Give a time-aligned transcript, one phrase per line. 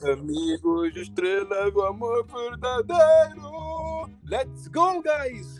[0.00, 4.08] Amigos, estrela do amor verdadeiro.
[4.30, 5.58] Let's go, guys!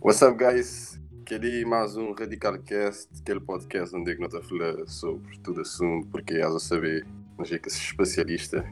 [0.00, 1.00] What's up, guys?
[1.24, 6.08] Queria mais um Radical Cast, aquele podcast onde eu não a falar sobre todo assunto,
[6.08, 7.06] porque já a saber,
[7.38, 8.68] mas é que sou especialista.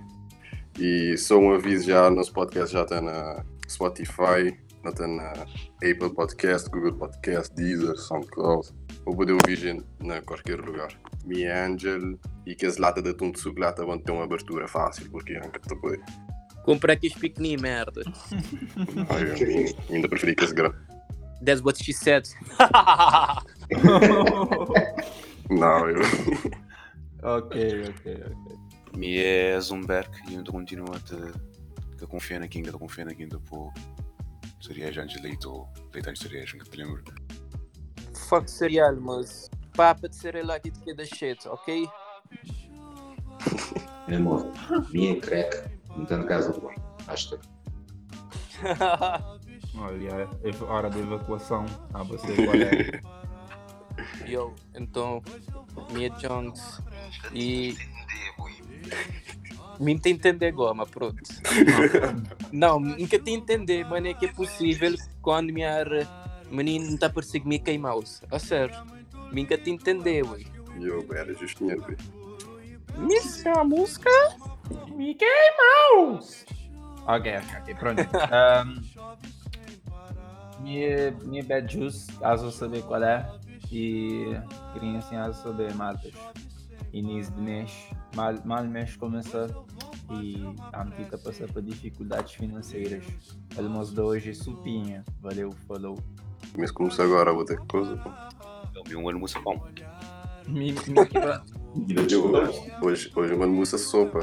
[0.76, 5.30] E só um aviso já, nosso podcast já está na Spotify, já está na
[5.76, 8.79] Apple Podcast, Google Podcast, Deezer, SoundCloud.
[9.06, 9.82] Ou poder ouvir em
[10.24, 10.88] qualquer lugar.
[11.24, 14.66] Minha Angel e que as latas de atum de suco lata vão ter uma abertura
[14.68, 16.00] fácil, porque eu nunca estou a poder.
[16.64, 18.02] Compra aqui pequenininho, merda.
[19.08, 20.76] Ai, eu ainda- ainda preferi que esse grande.
[21.44, 22.24] That's what she said.
[25.50, 26.00] Não, eu.
[27.22, 28.56] ok, ok, ok.
[28.96, 31.14] Mi é Zumberg e eu continuo a te
[32.02, 33.72] a confiar na Kinga, a confiar na Kinga por
[34.60, 37.02] cereais antes de leite ou leite antes de cereais, nunca te lembro.
[38.30, 41.90] Fuck cereal, mas papa de cereal aqui de cada shit, ok?
[44.06, 44.52] É, amor,
[44.92, 46.70] minha crack, não na casa do.
[47.08, 47.48] Acho que
[49.76, 51.66] Olha, é hora de evacuação.
[51.92, 53.02] Ah, você qual é?
[54.30, 55.20] Yo, então,
[55.90, 56.80] minha Jones
[57.34, 57.76] e.
[59.80, 61.20] Me te entender goma, pronto.
[62.52, 65.74] Não, nunca te entender, mano, é que é possível quando minha
[66.50, 68.22] menino está perseguindo me queimar-se.
[68.30, 68.76] A sério,
[69.32, 70.40] nunca te entender, ué.
[70.78, 71.96] E eu era velho.
[73.08, 74.10] Isso é uma música?
[74.94, 75.26] Mickey
[75.96, 76.44] Mouse!
[77.06, 78.02] Ok, ok, ok, pronto.
[78.30, 78.80] Um,
[80.62, 83.26] minha, minha bad juice, caso saber qual é.
[83.72, 84.26] E
[84.72, 86.12] queria ensinar sobre matas.
[86.92, 87.72] Início de mês,
[88.16, 89.46] mal, mal mês começa
[90.10, 93.04] e a medida passa por dificuldades financeiras.
[93.56, 95.04] Almoço de hoje, supinha.
[95.20, 95.96] Valeu, falou.
[96.56, 98.00] Mas começou agora, vou ter que coisa.
[98.74, 99.62] Eu vi um almoço pão.
[100.48, 100.76] Mi, mi,
[102.10, 102.32] Eu,
[102.82, 104.20] hoje, hoje eu almoço sopa,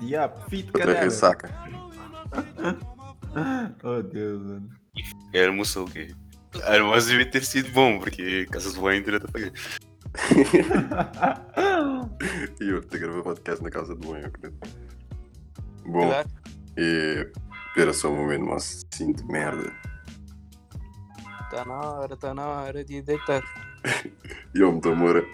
[0.00, 1.48] Diabo, fit outra ressaca.
[3.84, 4.68] Oh Deus, mano.
[5.32, 6.08] É almoço o quê?
[6.64, 9.52] Almoço devia ter sido bom, porque casas de banho direto a pagar.
[12.60, 14.68] E eu te gravei podcast na casa de banho, eu acredito.
[15.86, 16.10] Bom,
[16.76, 17.30] e
[17.68, 19.72] espera só um momento, mas sinto merda.
[21.50, 23.42] Tá na hora, tá na hora de deitar.
[24.54, 24.80] E eu me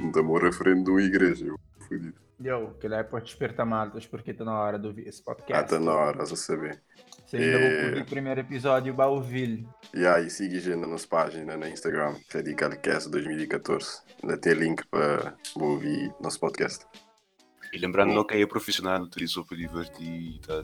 [0.01, 1.57] me tomou referendo de uma igreja, eu
[1.89, 2.15] fudido.
[2.41, 5.25] Yo, que lá é para despertar maltas, porque está na hora de ouvir esse Ah,
[5.35, 5.71] podcast.
[5.71, 6.83] tá na hora, a saber.
[7.27, 7.87] Se ainda vou É.
[7.87, 9.67] ouvir o primeiro episódio, vai ouvir.
[9.95, 14.03] E aí, siga a gente na nossa página na Instagram, Radicalcast 2014.
[14.23, 16.85] Ainda tem link para ouvir nosso podcast.
[17.73, 20.63] E lembrando não que é profissional, utilizou para divertir e tal,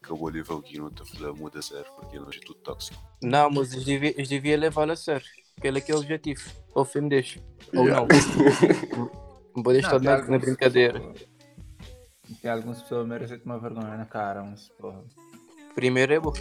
[0.00, 2.98] e acabou a levar não te falar muda sério, porque não é tudo tóxico.
[3.22, 5.26] Não, mas eles deviam, eles deviam levá-lo a sério.
[5.58, 6.40] Aquele é que é o objetivo.
[6.74, 7.40] Ofender.
[7.74, 8.00] Ou Yeah.
[8.00, 9.10] não.
[9.54, 11.02] Não pode estar Não, na, na brincadeira.
[12.40, 15.02] Tem algumas pessoas que merecem tomar vergonha na cara, mas porra.
[15.74, 16.32] Primeiro é bom.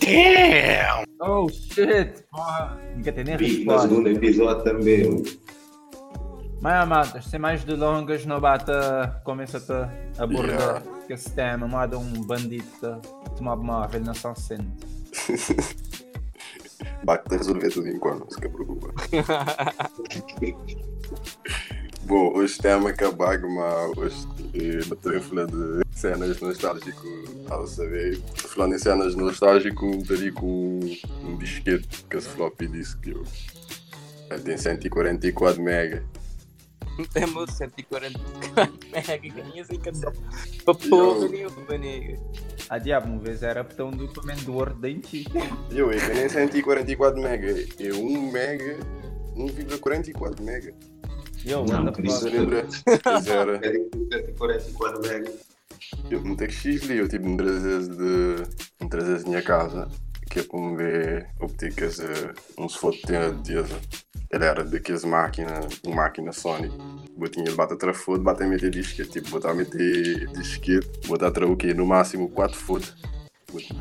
[0.00, 1.04] Damn!
[1.20, 2.24] Oh shit!
[2.30, 2.78] Porra!
[2.96, 3.88] Nunca tem nem vi no resposta.
[3.88, 5.22] segundo episódio também.
[6.60, 10.82] Mas amadas, sem mais delongas, não bata, começa a abordar
[11.12, 14.88] esse tema, manda um bandido a tomar móvel na São Centro.
[17.04, 18.88] Basta resolver tudo em quando, não se preocupa.
[22.04, 24.26] Bom, hoje temos que acabar, mas hoje
[24.78, 27.04] estou a falar de cenas nostálgicas,
[27.48, 28.20] ao saber.
[28.34, 30.80] Falando em cenas nostálgicas, estaria com
[31.22, 33.22] um disquete que esse floppy disse que eu.
[34.30, 36.02] eh, Tem 144 mega.
[37.08, 40.12] Temos 144 mega ganhas em cada.
[40.64, 42.18] Para porra nenhuma, nega.
[42.68, 45.24] A diabo, uma vez era botão do comendador dente.
[45.70, 48.78] E eu, é que nem 144 mega, é 1 mega,
[49.36, 50.74] 1,44 mega.
[51.44, 52.66] Eu, Não, por isso se lembra?
[53.02, 53.56] Pois era.
[53.62, 55.32] É de 44 mega.
[56.10, 58.36] Eu não tenho X ali, eu tive um vezes de.
[58.80, 59.88] um vezes minha casa,
[60.30, 63.70] que é para me ver opticas, uh, uns fotos de Deus.
[64.30, 66.68] Ele era daquelas máquinas, uma máquina Sony.
[67.16, 71.28] Botinha ele bate atrás foto, bate a meter disquete, tipo, botar a meter disquete, botar
[71.28, 71.74] atrás o quê?
[71.74, 72.94] No máximo 4 fotos.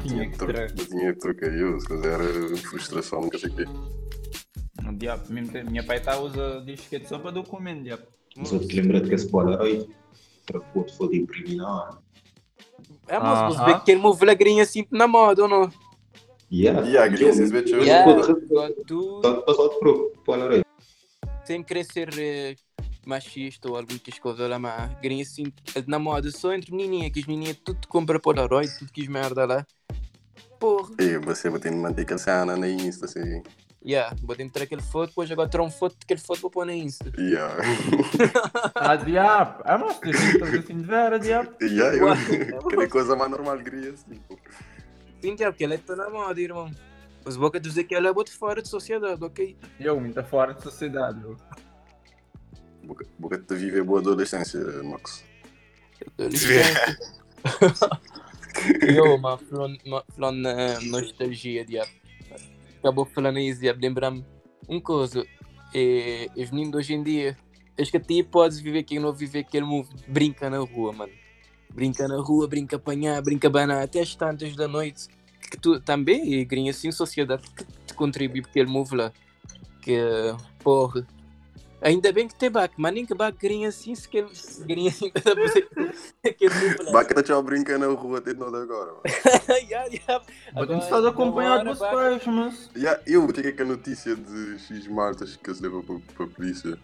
[0.08, 3.66] Tinha que tra- Botinha que troca eu, era frustração, nunca sei o quê.
[4.88, 8.04] O diabo, que- minha pai tá usa disquete só para documento, diabo.
[8.36, 9.88] Mas eu te lembro que esse Polaroid,
[10.48, 11.98] para foto foi de imprimir na hora.
[13.08, 15.72] É, mas você vê que ele move lagrinha assim na moda, ou não?
[16.52, 16.88] Yeah.
[16.88, 18.06] E a Grécia, esse bicho, Yeah,
[18.88, 20.64] tu Todo passado pro Polaroid.
[21.46, 22.56] sem querer ser eh,
[23.06, 25.44] machista ou alguma coisa lá, mas grinha assim,
[25.88, 29.66] na moda, só entre menininha, que as menininhas tudo compra Polaroid, tudo que merda lá.
[30.60, 30.90] Porra.
[31.00, 33.42] E você botando manter aquela cena na Insta, assim.
[33.86, 36.74] Yeah, vou entrar aquele foto, depois agora tirar um foto daquele foto vou pôr na
[36.74, 37.12] Insta.
[37.18, 37.56] Yeah.
[38.76, 39.62] Ah, diabo.
[39.66, 41.52] Ah, mas tu estás assim de vera, diabo.
[41.62, 42.20] yeah, eu What?
[42.70, 44.20] queria coisa mais normal queria assim.
[45.20, 45.28] Pô.
[45.28, 46.72] Sim, Tiago, que ela está na moda, irmão.
[47.26, 49.58] Os boca dizer que ela é muito fora de sociedade, ok?
[49.80, 51.22] Eu, muito fora de sociedade.
[51.22, 51.38] eu.
[52.84, 55.24] Boca, boca de viver boa adolescência, Max.
[56.18, 56.98] Licença.
[58.82, 59.78] Eu, uma falando,
[60.42, 61.92] na nostalgia, diabo.
[62.80, 63.80] Acabou falando isso, diabo.
[63.82, 64.26] Lembra-me
[64.68, 65.26] uma coisa.
[65.74, 67.38] É, os meninos hoje em dia,
[67.80, 69.90] acho que até podes viver quem não viver aquele move.
[70.08, 71.14] Brinca na rua, mano.
[71.74, 75.08] Brinca na rua, brinca apanhar, brinca banar até as tantas da noite.
[75.50, 79.12] Que tu também, e grinha assim, sociedade que te contribui para aquele move lá.
[79.82, 80.00] Que,
[80.60, 81.08] porra.
[81.82, 84.26] Ainda bem que tem back, mas nem que back grinha assim, se que
[84.66, 85.68] grinha assim, para fazer
[86.26, 87.24] aquele move lá.
[87.24, 88.92] Tchau brincando na rua até de nada agora.
[88.92, 89.02] mano.
[89.70, 90.20] Ya, ya.
[90.54, 92.70] Podemos Agora, estar acompanhado dos pais, mas.
[92.76, 96.78] Yeah, eu tive aquela notícia de X Martas que se levou para, para a polícia.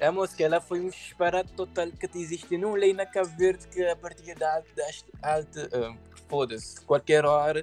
[0.00, 3.66] A moça, ela foi um disparate total que te existe num lei na Cabo Verde
[3.68, 4.82] que a partir da alta,
[5.22, 5.96] alta ah,
[6.28, 7.62] foda-se, qualquer hora,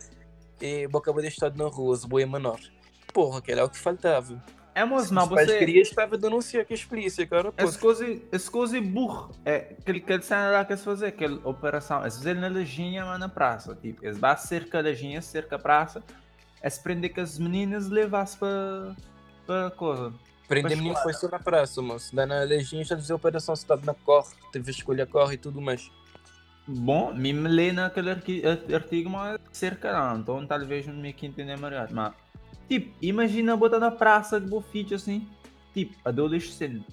[0.60, 2.60] e boca de estado na rua, os boi menor.
[3.14, 4.42] Porra, que era o que faltava.
[4.76, 5.60] É, mas, pais você.
[5.60, 7.52] queriam estava a denunciar que a polícia, cara.
[7.52, 7.64] Pô.
[7.64, 9.30] Essa coisa, essa coisa é burro.
[9.46, 12.02] É aquele, aquele cena lá que se fazer, aquela operação.
[12.02, 13.78] Vezes ele na lojinha, mas na praça.
[13.80, 16.04] Tipo, eles vão cerca da lojinha, cerca a praça.
[16.60, 18.96] É se prender que as meninas levassem para.
[19.46, 20.14] para coisa.
[20.48, 21.04] Prender menino claro.
[21.04, 22.16] foi só na praça, moço.
[22.16, 25.90] Dá na legenda, já dizer operação cidade na corre, teve escolha corre e tudo mais.
[26.68, 30.20] Bom, me lê naquele artigo, mas cerca não.
[30.20, 31.90] Então talvez não me que entender melhor.
[31.92, 32.14] Mas,
[32.70, 35.28] tipo, imagina botar na praça de bofite assim.
[35.74, 36.86] Tipo, adolescente.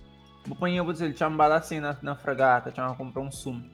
[0.44, 3.64] Vou apanhar, vou dizer, chambala assim na, na fragata, chama comprar um sumo.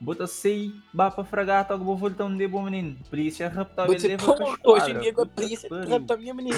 [0.00, 2.96] Bota sei, vá pra fragata, vou voltar um de bom menino.
[3.10, 5.90] Polícia raptar Vou ele em dia a Puta polícia que pariu.
[5.90, 6.56] rapta a minha menina.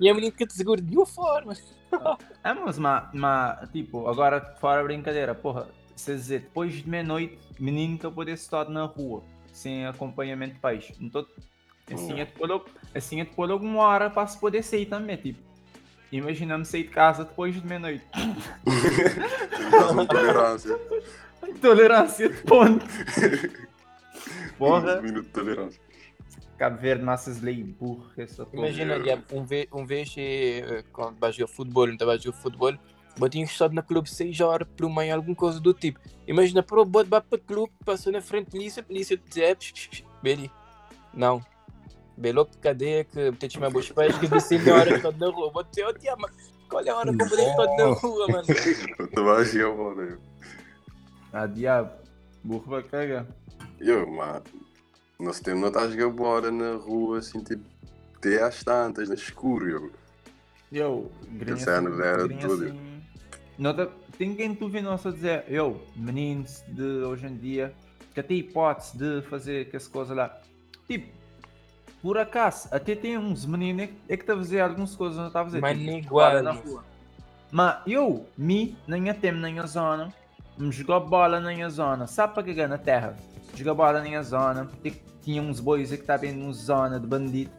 [0.00, 1.52] Minha menina que te segura de uma forma.
[2.42, 7.36] É, mas, mas, mas, tipo, agora fora a brincadeira, porra, se dizer, depois de meia-noite,
[7.58, 9.22] menino que eu poder estar na rua,
[9.52, 10.92] sem acompanhamento de pais.
[11.00, 11.26] Então,
[11.92, 14.62] assim é de pôr logo, assim é de pôr logo uma hora para se poder
[14.62, 15.40] sair também, tipo.
[16.12, 18.04] Imaginando sair de casa depois de meia-noite.
[21.54, 22.28] de tolerância.
[22.28, 22.86] Tolerância de ponto.
[24.58, 24.98] Porra.
[24.98, 25.80] Um minuto de tolerância.
[26.58, 28.66] Cabo Verde, nossas leis burras, essa porra.
[28.66, 32.36] Imagina, diabo, um vez, um vez eh, quando vai jogar futebol, não estava a jogar
[32.36, 32.74] futebol,
[33.18, 35.98] botinho estado na clube 6 horas, pelo meio, alguma coisa do tipo.
[36.26, 39.56] Imagina, pro bote vai para o clube, passou na frente polícia, polícia dizer,
[40.22, 40.50] Beli,
[41.14, 41.40] não.
[42.14, 45.64] Belo cadeia que te chamar os pais que disse a hora que na rua.
[45.70, 48.44] Dizer, oh diabo, mas qual é a hora que eu poder estar na rua, mano?
[48.98, 49.64] Eu estava a agir
[51.32, 51.42] a.
[51.42, 51.90] Ah, diabo.
[52.42, 53.26] Burro vai cagar.
[53.78, 54.42] Eu, mas
[55.18, 57.62] nós temos não estás a jogar bola na rua assim, tipo,
[58.16, 59.68] até às tantas, no escuro.
[59.68, 59.92] Eu.
[60.72, 62.64] Eu, grinha assim, era grinha tudo.
[62.64, 63.02] assim.
[63.58, 67.74] Nota, tem quem tu vê nossa dizer, eu, meninos de hoje em dia,
[68.14, 70.40] que tem hipótese de fazer que essa coisa lá.
[70.88, 71.12] Tipo,
[72.00, 75.26] por acaso, até tem uns meninos que- é que está a fazer algumas coisas não
[75.26, 75.60] está a fazer.
[75.60, 76.42] Mas tipo, igual.
[76.42, 76.84] na rua.
[77.52, 80.14] Mas eu, me, nem a tempo, nem a zona,
[80.70, 83.16] jogar bola nem a zona, sabe para cagar na terra?
[83.54, 87.50] Jogar bola nem a zona, tem- tinha uns bois que estavam numa zona de bandido.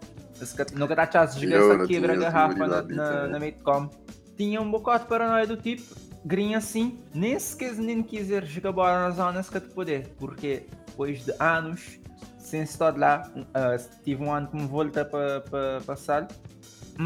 [0.73, 3.89] Nunca dá chance de jogar quebra a garrafa na, na, na Meitcom.
[4.35, 5.83] Tinha um bocado de paranoia do tipo,
[6.25, 10.65] grinha assim, nem sequer nem quiser jogar bola na zona se que te poder, porque
[10.88, 11.99] depois de anos
[12.39, 16.27] sem estar lá, ah, tive um ano que me volta para pa, passar,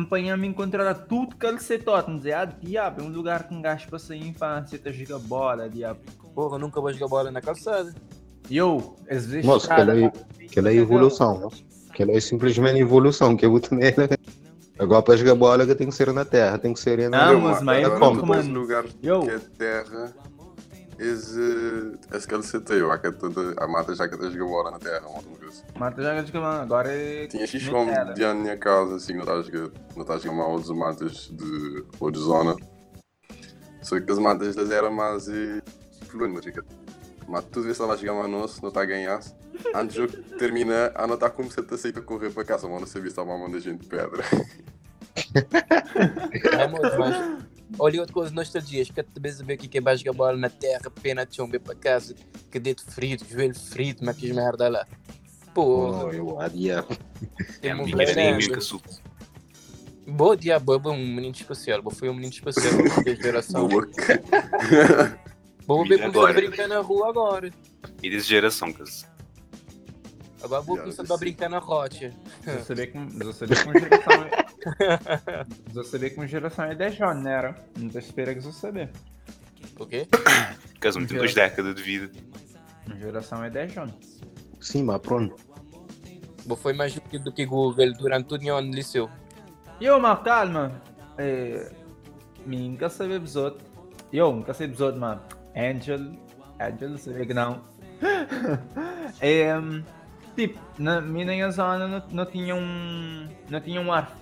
[0.04, 3.88] apanhei me encontrar tudo calcetote, me dizer, ah, diabo, é um lugar que um gajo
[3.90, 6.00] passa a infância, tá jogar bola, diabo.
[6.34, 7.94] Porra, nunca vou jogar bola na calçada.
[8.50, 10.12] E eu, às vezes, Moço, estrada, aquela
[10.46, 11.52] Aquela é evolução.
[11.90, 13.96] Aquela é simplesmente evolução, que eu nele.
[14.78, 17.40] Agora para jogar bola que tem que ser na terra, tem que ser na Não,
[17.40, 18.22] mas- mas é como,
[18.54, 19.22] lugar Eu.
[19.22, 20.14] que é terra,
[21.00, 24.46] esse, esse que ele citei, a, que é toda, a mata já que tens jogar
[24.46, 25.64] bola na terra, uma vez.
[25.78, 27.28] mata joga de cabana, agora é...
[27.28, 30.20] Tinha X como de ano na minha casa, assim, não estás a jogar- não estás
[30.20, 32.56] a jogar mal outros matas de outra zona.
[33.82, 35.62] Só que as matas das eram mais eh,
[36.08, 36.66] fluentes, mas fica.
[37.28, 39.20] Mas tu vês se ela jogar mais nosso, não está a ganhar.
[39.74, 42.80] Antes do jogo terminar, a não está como se te aceita correr para casa, mas
[42.82, 44.24] não sabia se estava uma mão da gente de pedra.
[47.76, 47.84] É.
[47.84, 50.38] Olha outra coisa, nostalgias, que tu vez a ver o que é mais jogar bola
[50.38, 52.16] na terra, pena de ver para casa,
[52.52, 54.86] que dedo frito, joelho frito, mas que merda lá.
[55.54, 56.84] Porra, Oh, eu adia.
[57.62, 57.86] tem É um
[58.36, 58.82] amiga sul.
[60.08, 63.68] Boa diabo, é um menino especial, Boa foi um menino especial da geração.
[63.68, 63.88] Boa.
[65.66, 66.34] Vou ver como Agora.
[66.34, 67.52] você brincar na rua agora.
[68.04, 68.84] E desse geração, que
[70.44, 71.18] Agora vou começar a sim.
[71.18, 72.12] brincar na rocha.
[72.66, 74.46] Saber que, vou saber que uma geração é...
[76.16, 77.66] Uma geração é 10 anos, não era?
[77.78, 78.92] Não te espera que vou saber.
[79.80, 80.08] O quê?
[80.80, 82.12] Caso tem duas décadas de vida.
[82.86, 84.22] Uma geração é 10 anos.
[84.60, 85.36] Sim, mas pronto.
[86.46, 89.10] Vou foi mais útil do que Google durante todo o ano no liceu.
[89.82, 90.82] Eu, mas calma.
[91.18, 91.72] É...
[92.46, 93.58] Mim nunca sabia episódio.
[94.14, 95.22] Eu nunca sei episódio, mano.
[95.56, 96.12] Angel.
[96.60, 97.62] Angel, sabia que não.
[99.20, 99.54] é,
[100.36, 103.28] tipo, na minha zona não, não tinha um.
[103.50, 104.16] Não tinha um arco.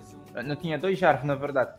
[0.45, 1.73] Não tinha dois arcos, na verdade.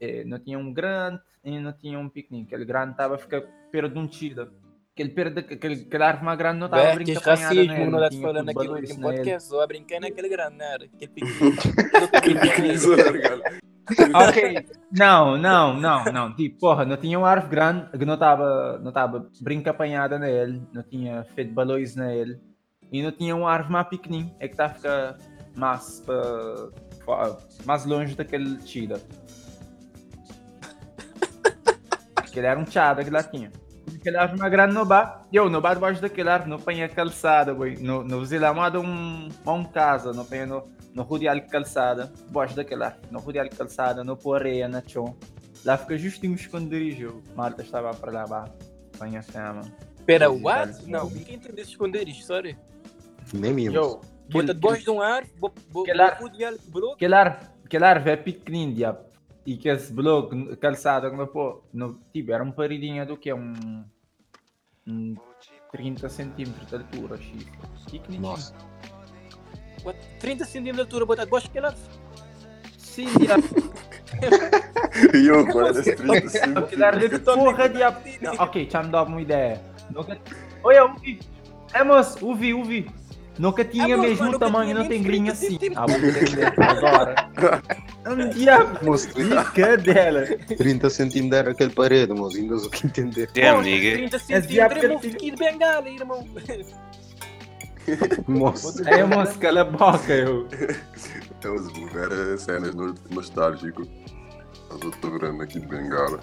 [0.00, 2.46] É, não tinha um grande e não tinha um pequenino.
[2.46, 4.50] Aquele grande estava a ficar perto de um tiro.
[4.92, 8.66] Aquele, perto, aquele, aquele mais grande não estava a brincar racismo, não tinha falando aqui
[8.66, 9.48] no último podcast.
[9.48, 10.84] Só a brincar naquele grande, não era?
[10.84, 11.12] Aquele.
[14.12, 14.66] Ok.
[14.90, 16.34] Não, não, não, não.
[16.34, 20.60] Tipo, porra, não tinha uma árvore grande que não estava não tava brinca apanhada nele,
[20.72, 22.40] não tinha feito balões nele
[22.92, 25.18] e não tinha uma árvore mais pequenina, é que está a ficar
[25.54, 26.02] mais,
[27.04, 29.00] fa- mais longe daquele tira.
[32.16, 33.50] Aquele era um chada que lá tinha.
[33.94, 37.54] Aquele árvore mais grande no bar, eu no bar debaixo daquele árvore não apanha calçada,
[37.54, 37.76] boi.
[37.80, 40.62] No, no Zila manda um, um casa, não apanha no,
[40.94, 44.82] no rodear de calçada, debaixo daquele árvore, no rodear de calçada, no pôr areia, na
[44.86, 45.16] chão.
[45.64, 47.22] Lá fica justinho esconderijo.
[47.34, 48.48] Marta estava para lá, bah,
[48.94, 49.62] apanha chama.
[49.98, 50.86] Espera, Sim, what?
[50.86, 52.56] Não, ninguém entendeu esse esconder isto, sorry.
[53.34, 53.74] Nem mesmo.
[53.76, 56.94] Yo, Bota debaixo de um ar, vou vou- Aquele ar- vou rodear o bloco.
[56.94, 58.98] Aquele árvore, aquele árvore é pequenino, diabo.
[59.44, 63.30] E que esse bloco, calçado, que não pô, no, tipo, era um paredinha do que
[63.30, 63.84] é um,
[64.86, 65.14] um
[65.70, 67.46] 30 centímetros de altura, X.
[67.90, 68.22] Pequenininho.
[68.22, 68.52] Nossa.
[69.84, 69.98] What?
[70.18, 71.74] 30 centímetros de altura, bota debaixo daquele ar.
[72.76, 73.44] Sim, diabo.
[75.14, 78.00] E eu, 40, 30 Aquele árvore de porra, diabo.
[78.20, 79.60] Não, Ok, já me dá uma ideia.
[80.64, 81.20] Olha, ouvi.
[81.72, 82.90] É, moço, ouvi, ouvi.
[83.38, 85.50] Nunca tinha Ah, moço, mesmo nunca tamanho, tinha não tem grinha 30 assim.
[85.50, 85.94] centímetros.
[85.94, 87.14] Ah, vou entender agora.
[88.08, 88.84] Um diabo.
[88.84, 89.08] Moço,
[89.52, 90.24] Cadela.
[90.56, 92.36] 30 centímetros era aquele parede, moço.
[92.36, 93.28] Ainda o que entender.
[93.34, 93.96] Damn, nigga.
[93.96, 96.28] 30 diabo centímetros, que irmão, ele fiquei de bengala, irmão.
[98.28, 98.88] Moço.
[98.88, 100.46] É, moço, cala a boca, eu.
[101.44, 103.82] Eles ver cenas no- nostálgico.
[104.70, 106.20] Mas eu estou vendo aqui de bengala.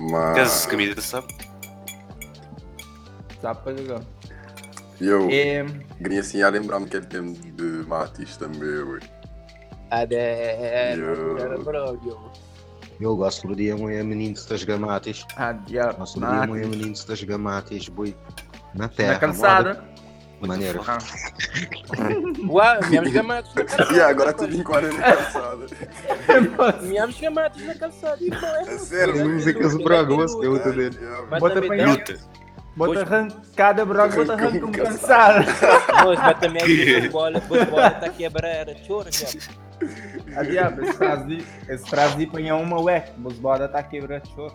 [0.00, 0.36] Mas.
[0.36, 1.26] Caso camisa sabe?
[3.40, 4.00] Tá para jogar.
[5.02, 5.64] Eu É,
[5.98, 9.00] queria assim a lembrar-me que ele tem de Matis também, ui.
[9.90, 11.38] Adé, Yo.
[11.38, 11.98] era bro,
[13.00, 15.26] Eu gosto do dia amanhã meninos das gamates.
[15.36, 15.98] ah, diabo.
[15.98, 18.14] Gosto do dia amanhã meninos das gamates, boi.
[18.74, 19.14] Na terra.
[19.14, 19.84] Na calçada.
[21.98, 23.94] Ah, Uau, viemos gamados na calçada.
[23.94, 25.66] E agora tudo em 40 calçada.
[26.56, 28.18] moço, Viemos gamados na calçada.
[28.24, 29.14] É É sério,
[30.34, 30.98] que é outra dele.
[31.38, 32.18] Bota pra Luta.
[32.74, 35.40] Bota Pois- arrancada, bro, bota arranca um calçada.
[36.04, 39.26] Moço, mas também aqui a bola, a bola está a quebrar, chora, já.
[40.36, 40.82] Ah, diabo,
[41.68, 41.84] esse
[42.16, 44.54] de apanhar uma ué, mas bora tá quebrando choro.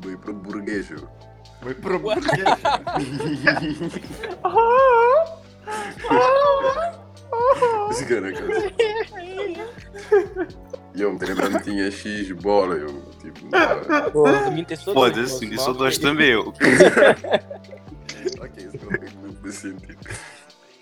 [0.00, 1.08] Vou pro burguês, eu.
[1.62, 1.98] Foi pro
[7.90, 8.72] Esse cara, cara.
[10.94, 13.13] E eu me lembrando que tinha X bola, eu.
[13.24, 15.64] Tipo, ah, Pô, domingo tem só dois, Foda-se, moço, ainda mal.
[15.64, 16.48] sou dois também eu.
[18.40, 19.98] ok, isso não tem muito sentido.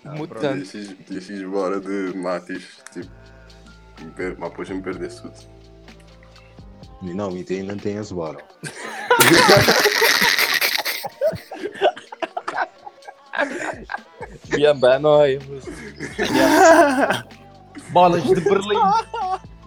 [0.17, 0.65] Mutante.
[0.67, 3.09] X, tinha X bola de Matis, tipo.
[4.01, 5.53] me per- Mas depois me perdesse tudo.
[7.01, 8.43] Não, e tem, não tem as bolas.
[14.57, 15.71] Jamba, nós, moço.
[17.89, 18.79] Bolas de Berlim.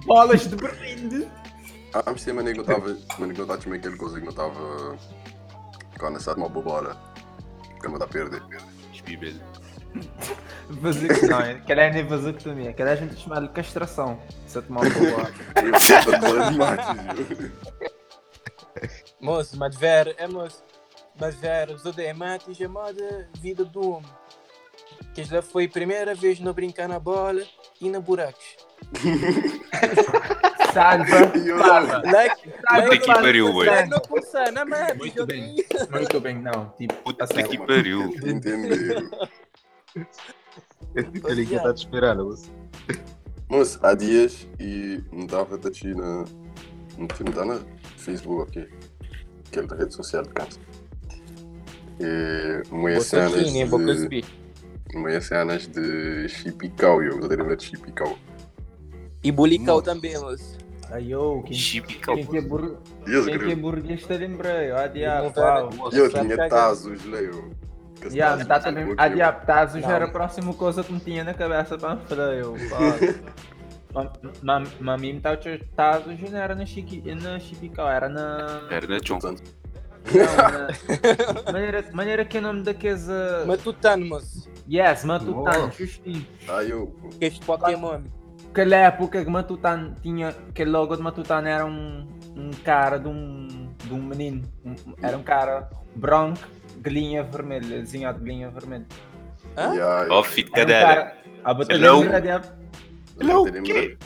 [0.04, 1.28] Bolas de Berlim.
[1.95, 2.99] Ah, mas tem maneira que eu estava.
[3.19, 4.99] Maneira que eu estava também aquela coisa que eu estava.
[5.99, 6.97] Quando essa uma bola.
[7.81, 8.43] Que eu me dá a perder.
[8.93, 9.40] Espíbelho.
[10.69, 11.28] Vasectomia.
[11.28, 12.71] Não, aquela é nem vasectomia.
[12.71, 14.21] Aquela a gente chama de castração.
[14.47, 15.21] Se tomar um pouco.
[15.62, 17.31] Eu a bola de Matis,
[17.81, 17.97] eu.
[19.21, 20.62] Moço, mas ver, é moço.
[21.19, 24.11] Mas ver, os odeematis é moda vida do homem.
[25.14, 27.43] Que já foi a primeira vez no brincar na bola
[27.81, 28.57] e na buracos.
[30.76, 33.52] Like, Puta que pariu,
[33.88, 35.56] não começar, não é Muito bem.
[35.90, 36.73] Muito bem, não.
[36.78, 37.49] Tipo, Puta a sério.
[37.50, 38.02] que pariu.
[38.04, 39.11] Entenderam?
[40.95, 42.50] Ele que está te esperando, moço.
[43.49, 46.25] Moço, há dias e não estava a assistir na.
[46.99, 47.61] Não está na
[47.97, 48.68] Facebook, ok?
[49.49, 50.59] Aquela rede social de casa.
[52.00, 54.25] E muitas cenas de.
[54.95, 58.18] Muitas cenas de chipicau, eu estou a lembrar de chipicau.
[59.23, 59.95] E bulical Nossa.
[59.95, 60.65] também, moço.
[60.90, 62.14] Aí eu, quem, Chipicau.
[62.14, 62.76] quem que é bur...
[63.05, 63.57] Quem que é
[64.07, 64.71] te lembrei.
[64.71, 64.88] Vai-
[65.33, 65.88] pau.
[65.93, 67.50] eu já tinha tazos, leio.
[68.05, 68.95] Yeah, tá tá também.
[69.09, 69.90] diabo, Tazos Não.
[69.90, 72.33] era a próxima coisa que me tinha na cabeça para falar.
[72.35, 72.55] Eu.
[73.93, 74.11] Mas
[74.99, 75.19] mim
[75.75, 78.61] Tazos não era na Chiqui, na Chipicau, era na.
[78.71, 79.00] Era na.
[79.00, 79.43] Portanto,
[80.14, 80.25] Não,
[81.47, 81.52] na.
[81.52, 83.09] Maneira, maneira que é o nome daqueles.
[83.09, 84.49] uh, Matutano, moço.
[84.71, 85.71] Yes, Matutano, Oh.
[85.76, 86.25] justinho.
[86.49, 86.95] Ah, eu.
[87.21, 88.02] Este Pokémon.
[88.56, 90.30] Aquela época que Matutano tinha.
[90.30, 94.40] Aquele logo de Matutano era um, um cara de um, de um menino.
[94.64, 96.40] Um- era um cara branco,
[96.78, 98.86] de linha vermelha, desenhado de linha vermelha.
[99.58, 99.75] Hã?
[99.75, 100.94] Yeah, Ó, fit Era um cadela.
[100.94, 101.16] cara.
[101.44, 102.02] A batalha Hello?
[102.08, 102.46] de diabo.
[103.20, 103.98] Hello, Hello, quê?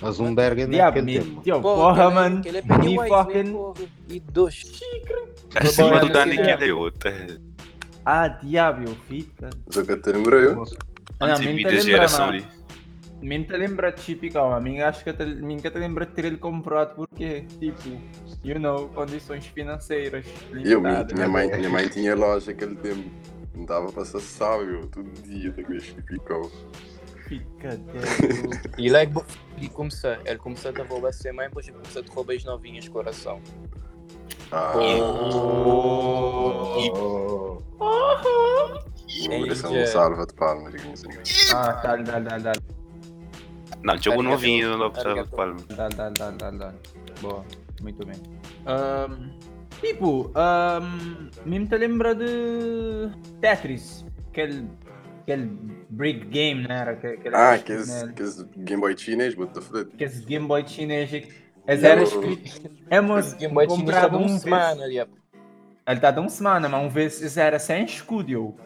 [0.00, 1.42] Mas um Bergen Diabo, naquele me- tempo.
[1.42, 2.40] tio, porra, mano.
[2.42, 3.54] Ele é né, fucking.
[4.08, 4.62] E dois.
[5.56, 6.56] Acima do Dani é.
[6.56, 7.12] que é outra.
[8.02, 10.64] Ah, diabo, que te lembrei eu.
[11.20, 12.59] Ah, não, Antes me de te da geração ali.
[13.22, 16.24] Me te lembra típico, a mim acho que te, mim que te lembra de ter
[16.24, 18.00] ele comprado porque, tipo,
[18.42, 21.12] you know, condições financeiras Eu, minha, limitadas.
[21.12, 23.10] minha, mãe, minha mãe tinha loja aquele tempo.
[23.54, 26.50] Não dava para ser sábio, todo dia ver típico.
[27.28, 28.70] Fica dentro.
[28.78, 29.24] E ele é que bo-
[29.58, 30.12] ele começou.
[30.24, 33.38] Ele começou a roubar sem mãe, depois ele começou a roubar as novinhas coração.
[34.50, 34.72] Ah,
[37.82, 38.78] Oh.
[39.30, 40.72] é Ei, salva de palmas.
[40.72, 41.52] digamos assim.
[41.54, 42.68] ah, dá-lhe, dá-lhe, dá-lhe, dá-lhe, Não, jogou Arigato.
[42.68, 42.79] novinho
[44.76, 45.30] logo estava Arigato.
[45.30, 45.56] de palma.
[45.94, 46.76] dá-lhe, dá-lhe, dá-lhe, dá-lhe.
[47.20, 47.44] Boa,
[47.80, 48.16] muito bem.
[48.66, 49.30] Ahm,
[49.80, 53.10] tipo, um, mesmo te lembra de
[53.40, 54.68] Tetris, aquele,
[55.22, 55.46] aquele
[55.88, 56.78] brick game, né?
[56.80, 57.56] Era, aquele, aquele- Ah,
[58.06, 58.12] né?
[58.14, 59.96] que esse Game Boy chinês, what the fuck?
[59.96, 61.10] que esse Game Boy chinês,
[61.96, 62.02] Não.
[62.02, 62.60] escritos.
[62.90, 65.12] É, mas Game Boy comprava cada um uma semana, diabo.
[65.86, 68.30] Ele está de uma semana, mas um vez era sem escudo.
[68.30, 68.56] eu.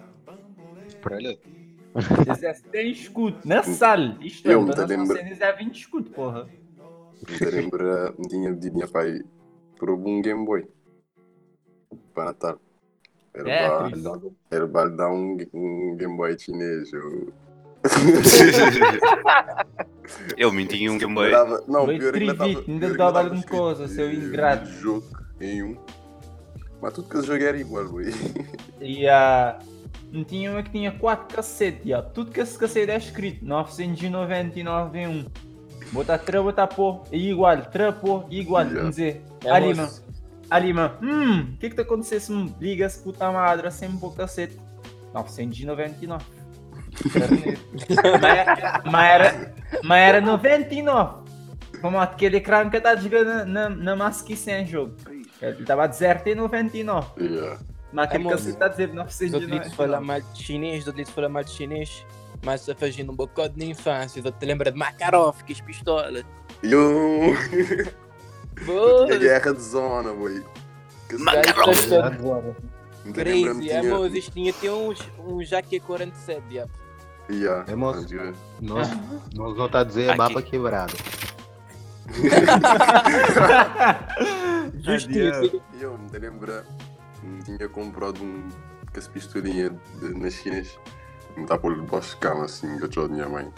[1.94, 3.38] É sem escudo.
[3.44, 4.16] Na sala.
[4.20, 5.16] Isto é, Eu me para nós lembro.
[5.16, 6.48] cenas é 20 escudo, porra.
[7.26, 9.20] Te lembra, tinha pedido minha pai
[9.78, 10.66] por um Game Boy.
[12.14, 12.60] Para Natal.
[13.32, 14.04] Era É, para Cris.
[14.50, 16.92] era para dar um, um Game Boy chinês.
[16.92, 17.32] Eu...
[20.36, 21.30] Eu me tinha um Game Boy.
[21.30, 23.88] Dava- não, Bem pior é que ainda ainda pior é que dava ainda alguma coisa,
[23.88, 24.68] seu eh, ingrato.
[24.70, 25.06] Jogo
[25.40, 25.76] em um.
[26.80, 28.04] Mas tudo que eu joguei era igual, boy.
[28.80, 29.58] E a.
[30.12, 32.02] não tinha uma que tinha 4 cacetes, já.
[32.02, 33.44] Tudo que esse cacete é escrito.
[33.44, 35.26] 999 em 1.
[35.92, 38.64] Botar tra, botar pô, e igual, tra, pô, e igual.
[38.64, 38.88] Yeah.
[38.88, 39.90] Dizer, É, ali, mano.
[40.50, 40.94] Ali, mano.
[41.02, 44.58] Hum, o que que tá acontecendo se me liga-se puta madre sem um pouco cacete?
[45.12, 46.24] 999.
[48.20, 51.24] mas, era- mas era, mas era 99.
[51.80, 54.94] Como aquele ecrã que tá jogando na, na, na Masque sem jogo.
[55.42, 57.08] Ele estava a dizer tem 99.
[57.22, 57.58] Yeah.
[57.94, 58.36] Mas aquele É, moço.
[58.36, 60.06] cacete está a dizer Os outros falam 999.
[60.06, 62.06] mal de chinês, outros falam mal de chinês.
[62.44, 66.24] Mas você fazendo um bocado na infância, você te lembra de Makarov, que as pistolas.
[66.62, 67.34] Eu
[68.66, 70.42] Boa, guerra de zona, boy.
[71.08, 72.54] Que Makarov.
[73.04, 74.92] não Crazy, é, moço, isto tinha até um,
[75.26, 76.72] um Jaque 47, diabo.
[77.30, 77.70] Yeah.
[77.70, 78.04] É, moço.
[78.60, 78.88] Nós,
[79.32, 80.18] nós não está a dizer Aqui.
[80.18, 80.92] baba quebrado.
[84.82, 85.60] Justiça.
[85.80, 86.93] Eu não te lembra, não
[87.44, 88.48] tinha comprado um
[88.92, 90.78] com essa pistolinha de, nas chinas.
[91.36, 93.52] Me dá por debaixo de cama assim, que eu tinha minha mãe.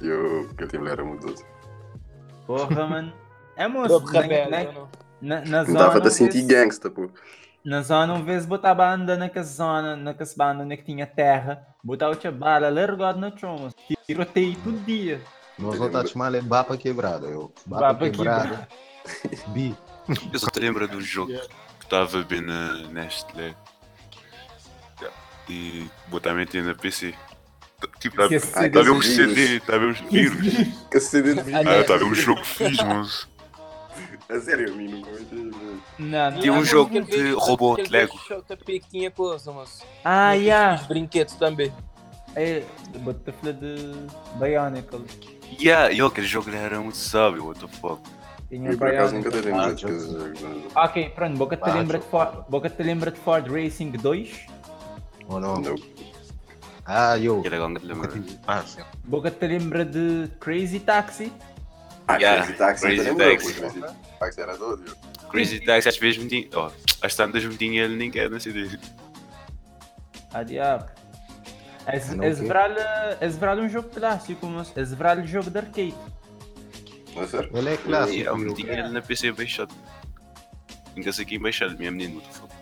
[0.00, 1.44] E eu, que eu tinha era muito doce.
[2.46, 3.12] Porra, mano.
[3.56, 4.88] É moço, na, rebelde, na, não?
[5.22, 5.78] na, na Não zona.
[5.78, 7.08] dava um a sentir vez- gangsta, pô.
[7.64, 12.08] Na zona, um vez botar banda naquela zona, naquela banda onde que tinha terra, botar
[12.08, 13.76] outra bala largado no chão, moço.
[14.06, 15.22] Tiroteio todo dia.
[15.58, 17.26] Nós não está a chamar ele baba quebrado.
[17.26, 18.66] Eu, baba, Baba quebrado.
[19.48, 19.74] Bi.
[20.32, 21.32] Eu só te lembro do jogo
[21.84, 23.54] que estava bem na Nestlé.
[25.48, 27.14] E botar meter na PC.
[28.00, 29.14] Tipo, Que estava CD estava um vírus.
[29.34, 30.88] CD, estava uns vírus.
[30.90, 31.54] Que CD de.
[31.54, 33.28] Ah, estava um jogo fixe, mas.
[34.30, 35.50] A sério, a mim nunca me.
[35.98, 36.40] Não, não.
[36.40, 38.18] Tinha um Ah, jogo de robô aquele de Lego.
[38.48, 39.84] JP que tinha coisa, moço.
[40.02, 40.80] Ah, yeah.
[40.80, 41.70] Os brinquedos também.
[42.34, 42.64] É,
[43.00, 43.92] bota de
[44.38, 45.04] Bionicle.
[45.60, 48.00] Yeah, e aquele jogo era muito sábio, what the fuck.
[48.54, 49.42] Tinha Eu por acaso nunca Bionicle.
[49.42, 50.06] te lembro Ah, de jogos.
[50.06, 50.40] coisas.
[50.40, 50.84] não.
[50.84, 52.04] Ok, pronto, Boca te Ah, lembra de.
[52.04, 54.46] Ford, Boca te lembra de Ford Racing 2?
[55.26, 55.56] Ou não?
[55.56, 55.74] Não.
[56.86, 57.42] Ah, eu.
[58.46, 58.64] Ah.
[59.04, 61.32] Boca te lembra de Crazy Taxi?
[62.06, 63.54] Ah, Yeah, Crazy Taxi, Crazy Taxi.
[63.54, 63.80] Crazy
[64.20, 64.96] Taxi era doido.
[65.30, 66.48] Crazy Taxi às vezes me tinha.
[66.54, 66.70] Oh,
[67.02, 68.78] às tantas me tinha ele ninguém na CD.
[70.32, 70.84] Ah, diabo.
[71.88, 71.96] Ah,
[73.36, 74.82] vralha é um jogo clássico, mas é
[75.22, 75.94] um jogo de arcade.
[77.16, 77.50] É sério?
[77.54, 78.16] Ele é clássico.
[78.18, 78.36] E eu eu.
[78.38, 79.74] me tinha ele na PC baixado.
[80.96, 82.54] Nunca sei quem baixar, minha menina, what the fuck.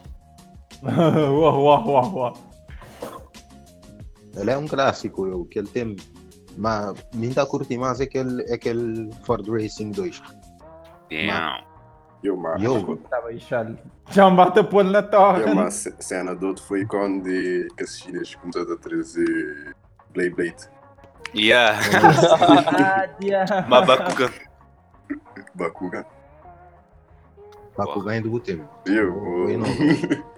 [1.30, 2.52] uau, uau, uau, uau.
[4.36, 5.96] Ele é um clássico, eu, que ele tem.
[6.56, 10.22] Mas mim está a curtir mais aquele, aquele Ford Racing 2.
[11.10, 11.64] Damn.
[12.22, 12.94] Eu, uma, Eu?
[12.94, 13.32] Estava.
[14.10, 15.42] Já me bate a pôr na torre.
[15.42, 19.74] eu, uma ce- cena do outro foi quando que as chinas começaram a trazer
[20.14, 20.68] Blade Blade.
[21.34, 21.80] Yeah,
[23.48, 23.64] Ah.
[23.68, 24.30] Mabakugan.
[25.54, 26.04] Bakugan.
[27.76, 28.68] Bakugan do Butemo.
[28.84, 29.66] Eu, Oi, não.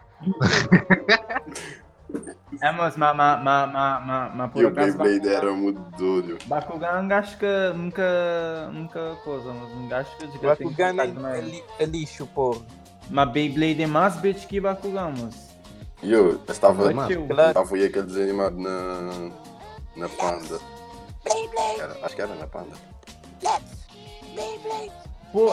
[2.62, 4.96] É, mas, mas, mas, mas, mas, mas, mas e por acaso.
[4.96, 6.38] Blade era muito doido.
[6.46, 12.26] Bakugan, um gajo que nunca, nunca coisa, mas gajo que Bakugan é, é, é lixo,
[12.28, 12.60] porra.
[13.10, 15.54] Mas Beyblade é mais bitch que Bakugan, mas.
[16.02, 16.90] E eu estava.
[16.90, 19.30] Estava aí aquele desenho animado na.
[19.96, 20.73] na Panda.
[21.78, 22.76] Era, acho que era na Panda.
[25.32, 25.52] Pô,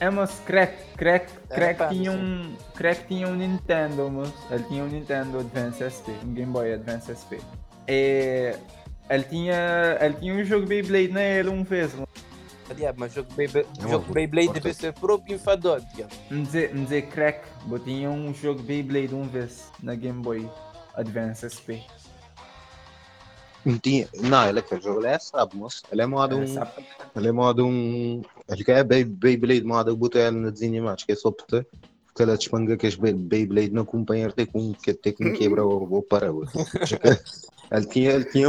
[0.00, 2.56] é, mas Crack, Crack, Crack pá, tinha um.
[2.74, 4.32] Crack tinha um Nintendo, mas.
[4.50, 7.36] Ele tinha um Nintendo Advance SP, um Game Boy Advance SP.
[7.86, 8.56] E.
[9.10, 9.98] Ele tinha.
[10.00, 12.08] Ele tinha um jogo Beyblade nele uma vez, mano.
[12.74, 15.84] Diabo, mas jogo Beyblade, É jogo Beyblade deve ser próprio enfadado.
[16.30, 20.48] Me dizer, me dizer Crack, eu tinha um jogo Beyblade uma vez na Game Boy
[20.94, 21.82] Advance SP.
[23.64, 24.08] Não tinha.
[24.22, 25.82] Não, ele é que jogo, ele é sabe, moço.
[25.92, 26.46] Ele é modo um.
[26.46, 26.70] Sabe?
[27.14, 28.22] Ele é modo um.
[28.48, 31.66] Ele quer Bey- Beyblade modo botar ele na desenho animado, que é só puta.
[32.06, 35.64] Porque ele despanga que as Bey- Beyblade não acompanham ter com que ter com quebra
[35.64, 36.44] ou ou para o
[37.70, 38.48] Ele tinha, ele tinha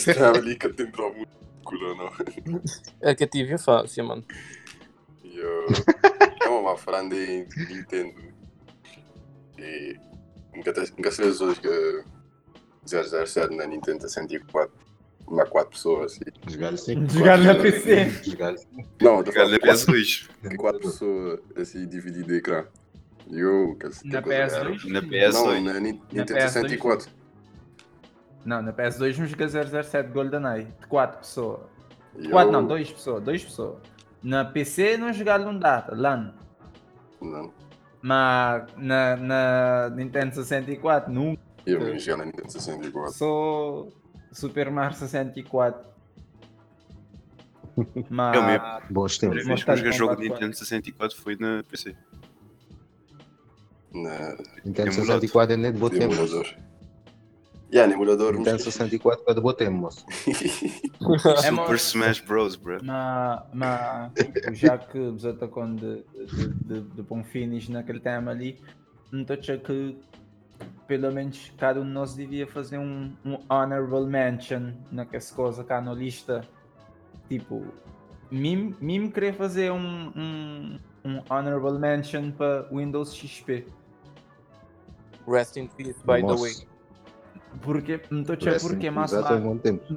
[0.00, 1.20] Sim,
[1.70, 2.62] de de é que não?
[3.00, 4.24] É que eu tive infância, mano.
[5.24, 5.66] E eu.
[6.42, 8.14] É uma frande em Nintendo.
[9.58, 9.96] E.
[10.54, 12.04] Nunca, te- nunca se vê hoje que
[12.86, 14.72] 007 na Nintendo 64.
[15.26, 16.16] Uma quatro pessoas.
[16.18, 16.50] E...
[16.52, 17.08] Jogar assim.
[17.08, 18.10] Jogar na PC.
[18.24, 18.54] Jogar.
[19.00, 20.56] Não, falando quatro, PS2.
[20.56, 22.66] quatro pessoas assim dividido de ecrã.
[23.30, 23.76] E eu.
[23.76, 24.70] Que, Na coisa era.
[24.70, 24.84] PS2?
[24.90, 25.62] Na Não, PS2.
[25.62, 26.48] na Ni- Nintendo PS2.
[26.50, 27.10] 64.
[28.44, 29.48] Não, na PS2 não joga
[29.82, 30.64] 007 GoldenEye.
[30.80, 31.60] De 4 pessoas.
[32.18, 33.76] E 4 eu- não, 2 pessoas, 2 pessoas.
[34.22, 36.32] Na PC não jogaram um data, LAN.
[37.20, 37.52] Não.
[38.00, 41.40] Mas na, na Nintendo 64 nunca.
[41.64, 43.12] Eu me jogar na Nintendo 64.
[43.12, 43.86] Só
[44.32, 45.88] Super Mario 64.
[48.10, 48.36] Mas.
[48.36, 48.66] Eu mesmo.
[48.90, 49.36] Bons A tempos.
[49.38, 51.94] primeira vez que eu joguei jogo de Nintendo 64 foi na PC.
[53.94, 55.20] Na Nintendo Emulador.
[55.20, 56.56] 64 é nem de de botemos.
[57.72, 58.34] Yeah, no emulador.
[58.34, 60.06] Nintendo 64 é de botemos, moço.
[61.00, 62.80] Super mas- Smash Bros, bro.
[64.14, 68.60] Tipo, já que vos atacam de, de, de, de bom finish naquele tema ali,
[69.10, 69.96] não estou achando que
[70.86, 75.80] pelo menos cada um de nós devia fazer um, um honorable mention naquela coisa cá
[75.80, 76.46] na lista.
[77.28, 77.64] Tipo,
[78.30, 83.64] mim, mim querer fazer um, um, um honorable mention para Windows XP.
[85.26, 86.52] Rest in peace, by the way.
[87.60, 89.12] Porque não estou achando porque mas.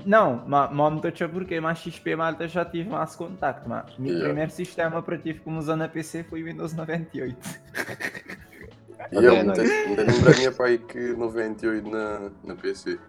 [0.06, 4.02] Não, mas não estou achando porque mas XP malta já tive mais contacto, mas o
[4.02, 4.26] meu Yeah.
[4.28, 7.38] primeiro sistema operativo que usei na PC foi o Windows 98.
[9.12, 13.00] E eu É, ainda ainda lembro a minha pai que 98 na, na PC.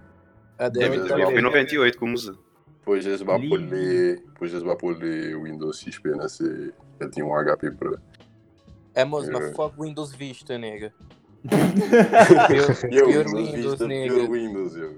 [0.58, 1.42] A Deve ter Foi Também.
[1.42, 2.36] 98 como usa.
[2.78, 4.22] Depois eles vão poder.
[4.26, 6.72] Depois eles vão poder Windows XP na C.
[7.00, 7.98] Eu tinha um HP para.
[8.94, 9.32] É, mas É.
[9.32, 10.92] mas fuck Windows Vista, nega.
[12.90, 14.14] Eu, Pior Windows nega.
[14.14, 14.96] pior Windows, eu.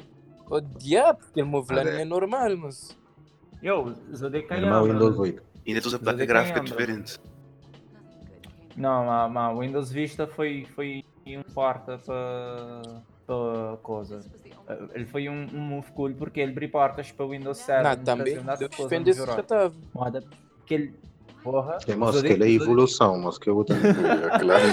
[0.50, 1.94] O diabo, aquele movimento Ah, é.
[1.94, 2.96] não é normal, mas.
[3.62, 5.42] Eu, Zodek Irmão Windows 8.
[5.66, 7.18] Ainda usa placa é gráfica diferente.
[8.76, 12.82] Não, mas, mas o Windows Vista foi, foi um porta para
[13.26, 14.24] para coisa.
[14.94, 17.84] Ele foi um, um move cool porque ele abriu portas para o Windows 7.
[17.84, 18.38] Não, também.
[18.58, 19.74] Deus defende esse já estava.
[19.94, 20.24] Moda
[20.64, 20.94] que ele.
[21.50, 21.78] Porra.
[21.78, 23.74] Tem Zodek- que ele é evolução, moço, que eu vou ter.
[23.80, 24.64] É claro.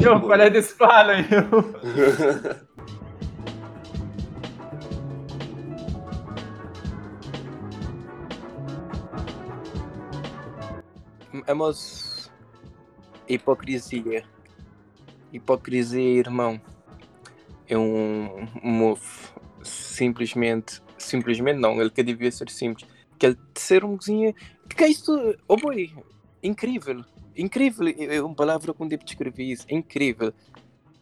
[0.00, 1.12] Eu, qual é desse fala?
[1.20, 1.82] Eu.
[11.46, 12.30] É, mas.
[13.28, 14.24] Hipocrisia.
[15.32, 16.60] Hipocrisia, irmão.
[17.68, 19.02] É um um move.
[19.62, 20.82] Simplesmente.
[20.98, 22.88] Simplesmente não, ele que devia ser simples.
[23.18, 24.34] Que ele ser um cozinha.
[24.76, 25.36] Que é isto?
[25.48, 25.92] Oh boy!
[26.42, 27.04] Incrível!
[27.36, 27.94] Incrível!
[27.98, 29.66] É uma palavra com devo descrever isso.
[29.68, 30.32] Incrível!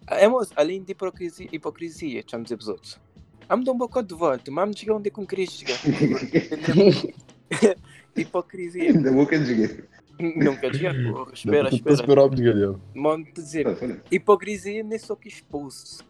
[0.06, 3.00] É, mas, além de hipocrisia, hipocrisia, vamos dizer os outros.
[3.48, 5.78] Vamos dar um bocado de volta, vamos chegar onde é que eu queria chegar.
[8.16, 8.90] hipocrisia.
[8.90, 9.88] Ainda vou que dizer.
[10.20, 11.33] Não quer dizer, porra.
[11.33, 11.94] Espera, espera.
[11.94, 12.76] esperar o dizer.
[12.94, 13.66] Mano, dizer,
[14.11, 16.04] hipocrisia não é só que expulso.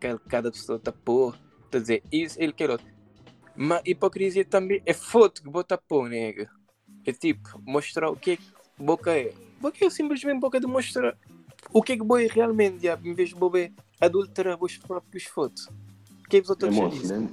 [0.00, 1.38] Que cada pessoa está por.
[1.70, 2.86] Tá dizer, isso, ele quer outro.
[3.54, 6.48] Mas hipocrisia também é foto que bota pôr, nega.
[7.06, 8.44] É tipo, mostrar o que é que
[8.78, 9.32] boca é.
[9.60, 11.16] Boca é simplesmente boca de mostrar
[11.72, 15.24] o que é que boa é realmente, já, em vez de bober adulterar os próprios
[15.24, 15.66] fotos.
[16.24, 17.18] O que é que os outros dizem?
[17.18, 17.30] lem-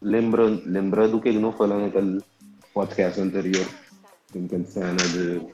[0.00, 2.22] lembra, lembra do que ele não falou naquele
[2.72, 3.66] podcast anterior?
[4.32, 5.46] Tem aquela cena de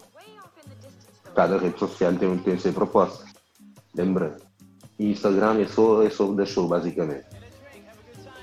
[1.35, 3.25] cada rede social tem, tem a sua proposta.
[3.95, 4.39] Lembra?
[4.99, 7.25] Instagram é só, é só da show, basicamente.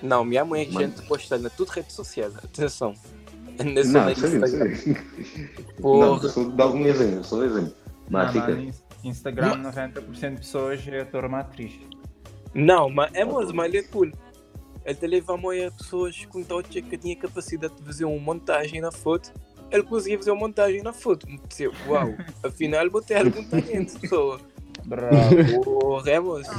[0.01, 2.31] Não, minha mãe é gente posta na tudo rede social.
[2.43, 2.93] Atenção.
[3.63, 4.75] Não é só Não, sei, Instagram.
[4.75, 4.93] sei.
[4.93, 6.29] Não, Porra.
[6.29, 7.73] só dar algum exemplo, só um exemplo.
[8.09, 8.79] Mas Não, fica.
[9.03, 11.73] Instagram, 90% de pessoas é ator atriz.
[12.53, 14.11] Não, mas é mas, mas ele é cool.
[14.85, 18.81] Ele te leva a moer pessoas com touch que tinha capacidade de fazer uma montagem
[18.81, 19.31] na foto.
[19.69, 21.27] Ele conseguia fazer uma montagem na foto.
[21.47, 24.39] Disse, Uau, afinal botei algum talento, pessoa.
[24.85, 26.07] Bravo.
[26.07, 26.49] É moço.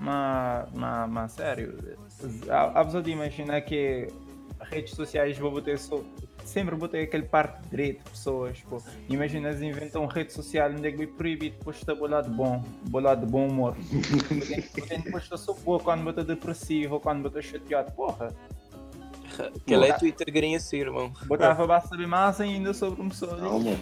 [0.00, 1.78] mas, mas, mas sério,
[2.48, 4.08] a, a pessoa de imaginar que
[4.62, 6.02] redes sociais vou botar só,
[6.44, 8.82] sempre botei aquele parte direito de pessoas, pô.
[9.08, 13.24] Imagina eles inventam rede social onde é que vai proibir depois de bolado bom, bolado
[13.24, 13.76] de bom humor.
[14.88, 18.34] Tem depois de só boa quando bota depressivo ou quando bota chateado, porra.
[19.38, 21.12] Aquela é Twitter ganha assim, irmão.
[21.26, 23.78] Botava para saber mais ainda sobre uma pessoa Não, mano.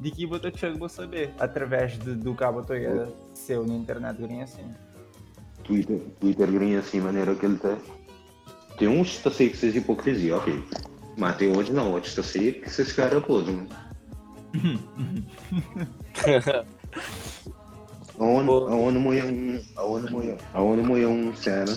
[0.00, 2.76] de que bota chego vou saber, através de, do que a botou
[3.34, 4.64] seu na internet, ganha assim.
[5.64, 6.48] Twitter, Twitter
[6.78, 7.76] assim, maneira que ele tem.
[8.78, 10.62] Tem uns a sair que seja hipocrisia, ok.
[11.16, 13.66] Mas tem outros não, outros está a sair que esses caras podem.
[18.18, 18.68] Aonde, Pô.
[18.68, 19.60] aonde moia um.
[20.54, 21.76] Aonde moia um cena.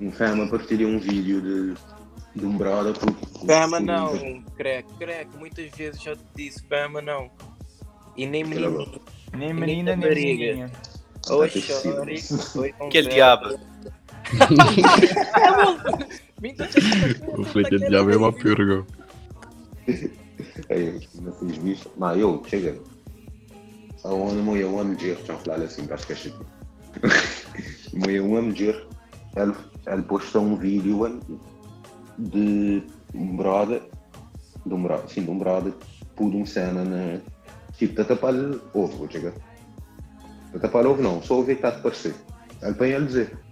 [0.00, 1.94] Um fama partilha um vídeo de.
[2.34, 3.14] De um brother com-
[3.80, 5.28] não, crack, crack.
[5.38, 7.30] Muitas vezes já te disse, fama não.
[8.16, 9.00] E nem a boca.
[9.32, 10.70] Nem nem menina, nem possível.
[11.30, 13.56] Oi, Aquele diabo.
[17.38, 18.84] O Fleck de Diabo é uma purga.
[20.70, 21.90] Aí, não fiz visto.
[21.96, 22.78] Mas eu, chega.
[24.04, 26.38] Aonde moia uma mulher, já falar assim, acho que é chique.
[27.94, 28.86] Moia uma mulher,
[29.36, 29.54] ele,
[29.86, 31.20] ele postou um vídeo
[32.18, 32.82] de
[33.14, 33.82] um brother,
[34.66, 35.72] de um brother, sim, de um brother,
[36.16, 37.20] pôde uma cena na.
[37.78, 38.34] Tipo, de tapar
[38.72, 39.32] ovo, vou chegar.
[40.52, 42.14] De tapar ovo não, só o que está a parecer.
[42.62, 43.43] Ele põe ele dizer.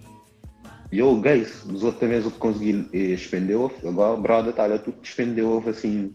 [0.93, 4.67] E eu, guys, os outros também eu consegui eh, expender ovo, agora o brother está
[4.67, 6.15] lá, tudo expender ovo assim.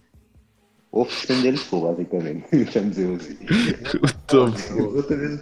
[0.92, 2.46] Ovo expender ele só, basicamente.
[2.74, 3.38] Vamos dizer assim.
[3.98, 4.56] O topo.
[4.56, 5.40] Os outros também,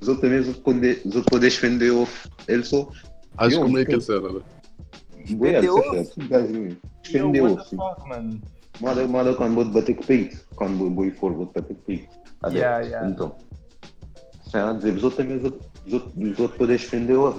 [0.00, 2.10] os outros também, os outros poder, expender ovo,
[2.48, 2.88] ele só.
[3.36, 4.28] Acho Eu, que como é eu- que é cena, né?
[4.28, 4.44] Ovo?
[7.04, 7.76] Expender what ovo, the sim.
[7.76, 8.40] fuck, man?
[8.80, 10.38] Manda, manda quando vou bater com o peito.
[10.56, 12.08] Quando vou- for, vou bater com o peito.
[12.40, 12.88] Tá Yeah, bem?
[12.90, 13.08] yeah.
[13.10, 13.36] Então.
[14.52, 15.44] Já, dizer, os outros também, os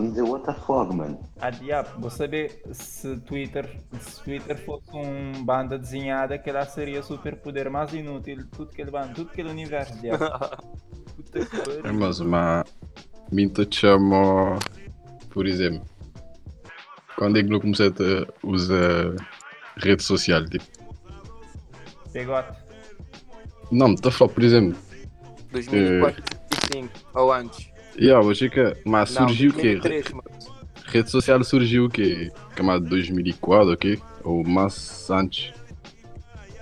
[0.09, 1.19] dizer, what the fuck, mano.
[1.39, 7.03] Ah, diabo, vou saber se Twitter, se Twitter fosse um banda desenhada, que ela seria
[7.03, 10.25] super poder mais inútil de tudo que ele banda, tudo que ele universo, diabo.
[11.15, 12.65] Puta que É, mas uma.
[13.31, 14.57] Minta te chama.
[15.29, 15.85] Por exemplo.
[17.15, 19.15] Quando é que não comecei a usar
[19.77, 20.45] rede social?
[20.45, 20.65] Tipo,
[22.13, 22.57] Pegote.
[23.71, 24.79] não, estou a falar, por exemplo.
[25.51, 26.23] 2004,
[26.71, 27.69] 2005, ou antes.
[27.97, 28.75] Yeah, hoje que.
[28.85, 29.75] Mas Não, surgiu o quê?
[29.79, 30.29] 2003, mano.
[30.85, 32.31] Rede social surgiu o quê?
[32.55, 33.99] Camada 2004, ok?
[34.23, 35.53] Ou mais antes?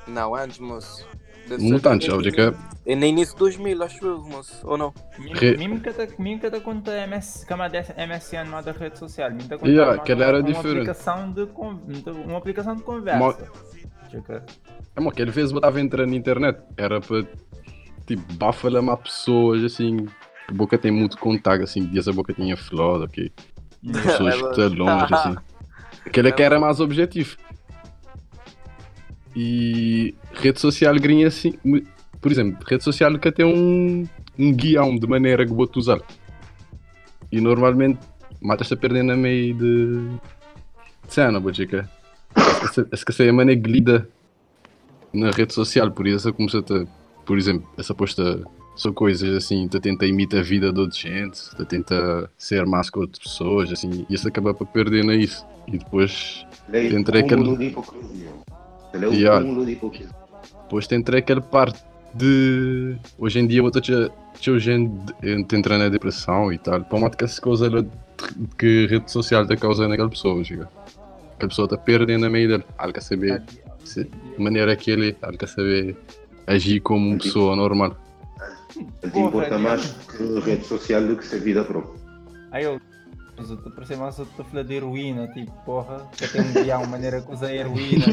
[0.08, 1.06] Não, antes, moço.
[1.48, 2.54] Deve Muito antes, hoje que.
[2.86, 4.60] É no início de 2000, acho eu, moço.
[4.66, 4.94] Ou não?
[5.20, 5.36] Mesmo
[5.82, 9.50] que te- mesmo que te conta MS, cama dessa MSN uma da rede social, mesmo
[9.50, 10.72] que conta Yeah, uma- aquela era uma diferente.
[10.90, 11.80] aplicação de con-
[12.26, 13.50] uma aplicação de conversa.
[14.12, 14.46] Checa.
[14.96, 16.60] É, mano, aquele vez eu estava entrando na internet.
[16.78, 17.26] Era para.
[18.06, 20.06] Tipo, bafala a pessoas assim.
[20.48, 21.90] A boca tem muito contato, assim.
[21.92, 23.32] E essa boca tinha flor, ok?
[23.92, 25.36] Pessoas que estão longe, assim.
[26.06, 27.36] Aquele que era mais objetivo.
[29.36, 31.54] E rede social grinha assim.
[32.22, 34.08] Por exemplo, rede social que tem um,
[34.40, 36.00] um guião de maneira que vou usar.
[37.32, 38.00] E normalmente
[38.42, 40.18] matas-te a perder na meio de.
[41.06, 41.88] de cena, vou dizer.
[42.92, 44.10] Essa que é a maneira que lida
[45.14, 46.86] na rede social, por isso eu comecei a.
[47.26, 48.44] Por exemplo, essa posta
[48.78, 52.90] são coisas assim, tu tenta imitar a vida de outra gente, tu tenta ser mais
[52.90, 55.46] que outras pessoas, assim, e isso acaba para perder na isso.
[55.68, 58.30] E depois Ele é Entre o aquele- de hipocrisia.
[58.94, 60.16] Ele é cúmulo de hipocrisia.
[60.63, 62.96] Depois tem entre aquela parte de.
[63.18, 64.90] Hoje em dia, outra tinha gente
[65.22, 66.82] de- entra na depressão e tal.
[66.84, 67.90] Para uma que essa coisa era de-
[68.58, 70.70] que a rede social está causando naquela pessoa, chega.
[71.36, 72.63] Aquela pessoa está perdendo a meio dele.
[72.80, 73.44] Ela quer saber
[73.84, 75.96] se, de maneira que ele, ela quer saber
[76.46, 77.96] agir como uma pessoa normal.
[78.75, 79.63] Ele Porra, importa Diabo.
[79.63, 81.99] mais que rede social do que ser vida própria.
[82.51, 82.80] Aí eu,
[83.39, 86.86] Os outros parecem mais outros a falar de heroína, tipo, porra, que tem um guião,
[86.88, 88.06] maneira que usa heroína.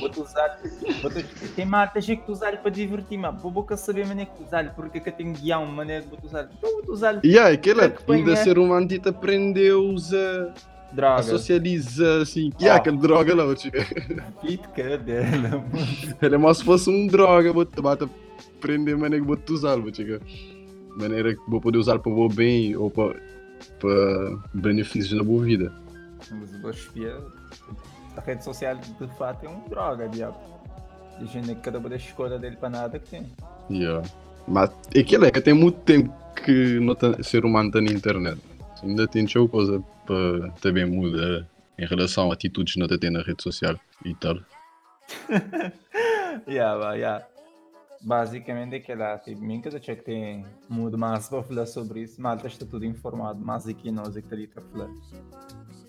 [0.00, 0.58] Vou-te usar.
[1.00, 1.22] Vou-te...
[1.56, 4.74] Tem malta gente que usar para divertir, mas vou boca saber a maneira que usar,
[4.74, 6.50] porque que tem guião, maneira que vou usar.
[6.58, 8.36] Então vou usar E yeah, aquele É que ainda é.
[8.36, 11.22] ser humano te aprendeu-os a, a droga.
[11.22, 12.50] socializar assim.
[12.60, 12.76] E yeah, Ah.
[12.76, 13.82] aquele droga lá, chica.
[14.42, 15.64] Fit cadela,
[16.20, 17.80] Era mais se fosse um droga, vou te
[18.66, 20.20] aprender maneira que vou te usar, vou chica.
[20.98, 23.14] Maneira que vou poder usar para o bem ou para,
[23.78, 25.72] para benefícios na boa vida.
[26.32, 27.16] Mas o espia,
[28.16, 30.36] a rede social de fato é um droga, diabo.
[31.20, 33.26] E gente que cada uma da escolha dele para nada que tem.
[33.70, 34.06] Yeah.
[34.48, 36.12] Mas aquilo é que tem muito tempo
[36.44, 38.40] que não tá, ser humano está na internet.
[38.82, 41.46] Ainda tem show coisa para também mudar
[41.78, 44.36] em relação a atitudes que não tem na rede social e tal.
[46.48, 47.26] yeah, yeah.
[48.06, 52.22] Basicamente é que lá, tipo, mim cada check tem muito mais para falar sobre isso,
[52.22, 54.88] malta está tudo informado, mais aqui nós é que está ali para falar.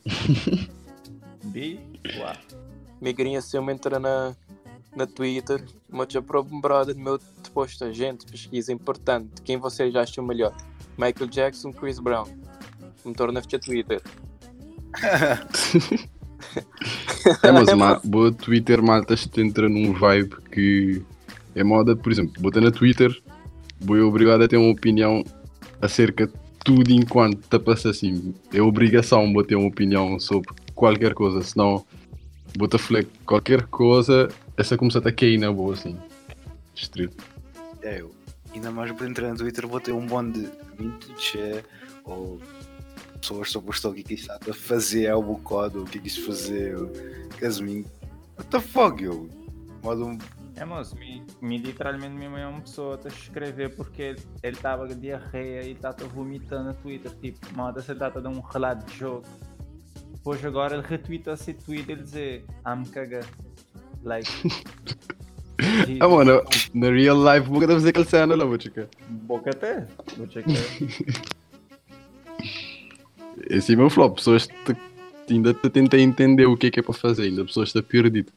[1.45, 1.79] Bi,
[2.17, 2.33] uau.
[2.99, 4.35] Migrinha se eu entrar na,
[4.95, 9.39] na Twitter, mas já um brother meu depois da gente, pesquisa importante.
[9.43, 10.57] Quem vocês acham melhor?
[10.97, 12.25] Michael Jackson, Chris Brown.
[13.05, 14.01] Me torna a Twitter.
[17.43, 21.03] É, mas ma, boa Twitter malta te entra num vibe que
[21.57, 23.11] é moda, por exemplo, bota na Twitter,
[23.79, 25.23] vou obrigado a ter uma opinião
[25.81, 28.33] acerca de tudo enquanto está passa assim.
[28.53, 31.83] É obrigação vou ter uma opinião sobre qualquer coisa, senão
[32.57, 32.77] vou te
[33.25, 35.97] qualquer coisa, essa começa a cair na boa assim.
[36.75, 37.23] Distrito.
[37.81, 38.11] É, eu.
[38.53, 41.63] Ainda mais por entrar no Twitter vou ter um monte de vintage
[42.05, 42.39] ou
[43.19, 46.07] pessoas sobre o que é está a fazer, é o bocado, o que é que
[46.07, 46.77] isto fazer,
[47.39, 47.83] Casmin.
[48.37, 49.27] What the fuck, eu?
[49.83, 50.17] Modo.
[50.57, 54.55] É, moço, me, me literalmente minha mãe é uma pessoa a escrever porque ele ele
[54.55, 58.85] estava com diarreia e estava vomitando no Twitter, tipo, manda se data de um relato
[58.85, 59.23] de jogo.
[60.13, 63.21] Depois agora ele retweeta esse tweet e ele dizer, I'm caga.
[64.03, 64.29] Like.
[65.99, 68.85] Ah, mano, na real life vou fazer aquele cena lá, vou checar.
[69.09, 69.87] Boca até.
[70.15, 70.53] Vou checar.
[73.49, 74.17] Esse é o meu flop.
[74.17, 74.77] Pessoas te,
[75.31, 78.31] ainda te tentam entender o que é que é para fazer, ainda pessoas estão perdidas.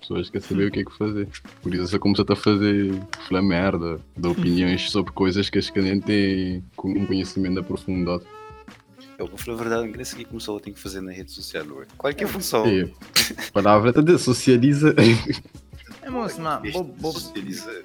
[0.00, 1.28] Pessoas querem saber o que é que fazer.
[1.62, 2.92] Por isso você começa a fazer
[3.28, 8.24] falar merda, de opiniões sobre coisas que as que nem têm um conhecimento aprofundado.
[9.18, 11.10] Eu vou falar a verdade, não sei o que começou a ter que fazer na
[11.10, 11.88] rede social, hoje.
[11.96, 12.66] Qualquer função.
[12.66, 14.94] E a palavra está de socializa.
[16.02, 17.82] É, moço, mas, Este bo, bo, socializa-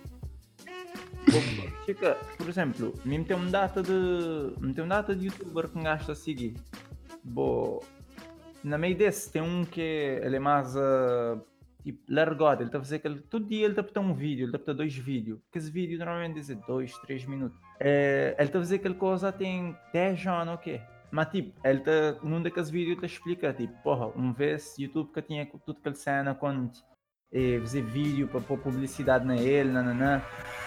[2.38, 3.92] por exemplo, me tem um data de.
[4.60, 6.56] Me tem um data de youtuber que um gajo está a seguir.
[7.24, 7.84] Bo,
[8.64, 10.76] na meio desse tem um que ele é mais.
[10.76, 11.38] ah,
[11.84, 12.62] tipo, largado.
[12.62, 13.20] Ele está a fazer aquele.
[13.22, 15.40] Todo dia ele está a botar um vídeo, ele está a botar dois vídeos.
[15.52, 17.58] Que esse vídeo normalmente diz 2, 3 minutos.
[17.80, 20.82] É, ele está a fazer aquele coisa tem 10 anos, ok?
[21.12, 22.14] Mas tipo, ele está.
[22.24, 26.34] Num daqueles vídeos ele explica, tipo, porra, uma vez YouTube que tinha tudo aquele cena
[26.34, 26.72] quando
[27.34, 30.22] eh, fazer vídeo para pôr publicidade na ele, nananã.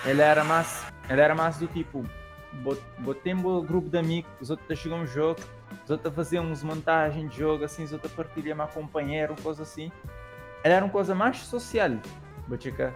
[0.05, 2.03] Ele era mais, ele era mais do tipo,
[2.62, 5.40] bot- botei um grupo de amigos, os outros a jogar um jogo,
[5.83, 9.35] os outros a fazer uns montagens de jogo, assim, os outros a partilhar meu companheiro,
[9.42, 9.90] coisa assim.
[10.64, 11.90] Ele era uma coisa mais social,
[12.48, 12.94] Bachica.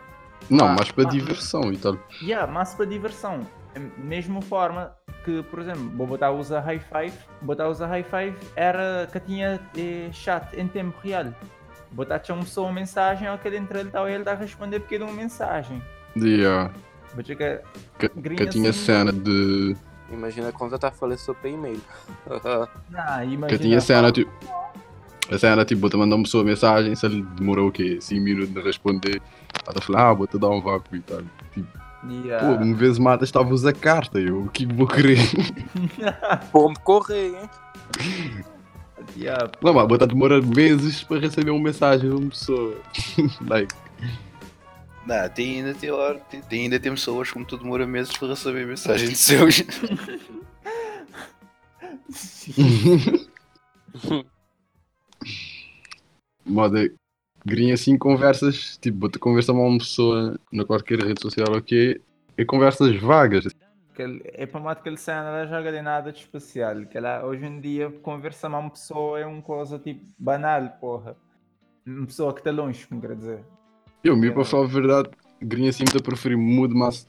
[0.48, 1.10] Não, Ah, mais para ah.
[1.10, 1.98] diversão e tal.
[2.22, 3.46] Yeah, mais para diversão.
[3.74, 8.34] É Mesma forma que, por exemplo, vou botar usa high five, botar usa high five
[8.56, 11.26] era que tinha eh, chat em tempo real.
[11.92, 14.96] Botar tinha uma pessoa uma mensagem, aquele entre ele tal, ele está a responder porque
[14.96, 15.82] de uma mensagem.
[16.16, 16.72] Yeah.
[17.14, 17.62] Bachica,
[17.98, 18.84] Que, que tinha assim.
[18.86, 19.76] cena de.
[20.10, 21.80] Imagina quando eu estava falando sobre e-mail.
[22.96, 23.46] ah, imagina.
[23.46, 24.30] Que tinha cena tipo.
[25.30, 27.98] A cena tipo, bota mandar uma pessoa mensagem, se ele demorou o quê?
[28.00, 29.20] 5 minutos de responder,
[29.66, 31.20] ela falar, ah, vou te dar um vácuo e tal.
[31.52, 32.46] Tipo, Yeah.
[32.46, 35.18] pô, uma vez mata estava a usar carta, eu o que vou querer?
[36.52, 37.50] Pô-me correr, hein?
[39.16, 39.50] yeah.
[39.60, 42.76] Não, mas bota demora meses para receber uma mensagem de uma pessoa.
[43.48, 43.74] like,
[45.04, 45.90] Não, tem ainda, tem,
[46.30, 49.64] tem, tem ainda tem pessoas como tu demora meses para receber mensagem de seus.
[56.48, 56.90] moda
[57.44, 62.00] grinha assim conversas, tipo, bota conversa com uma pessoa na qualquer rede social, ok?
[62.36, 63.48] E conversas vagas.
[64.32, 66.86] É para matar aquele cena, ela joga de nada de especial.
[66.86, 71.16] Que ela, hoje em dia, conversar com uma pessoa é uma coisa tipo banal, porra.
[71.84, 73.44] Uma pessoa que está longe, como quer dizer.
[74.04, 74.34] Eu, me Yeah.
[74.34, 75.10] para falar a verdade,
[75.42, 77.04] grinha assim, eu preferi muito mais,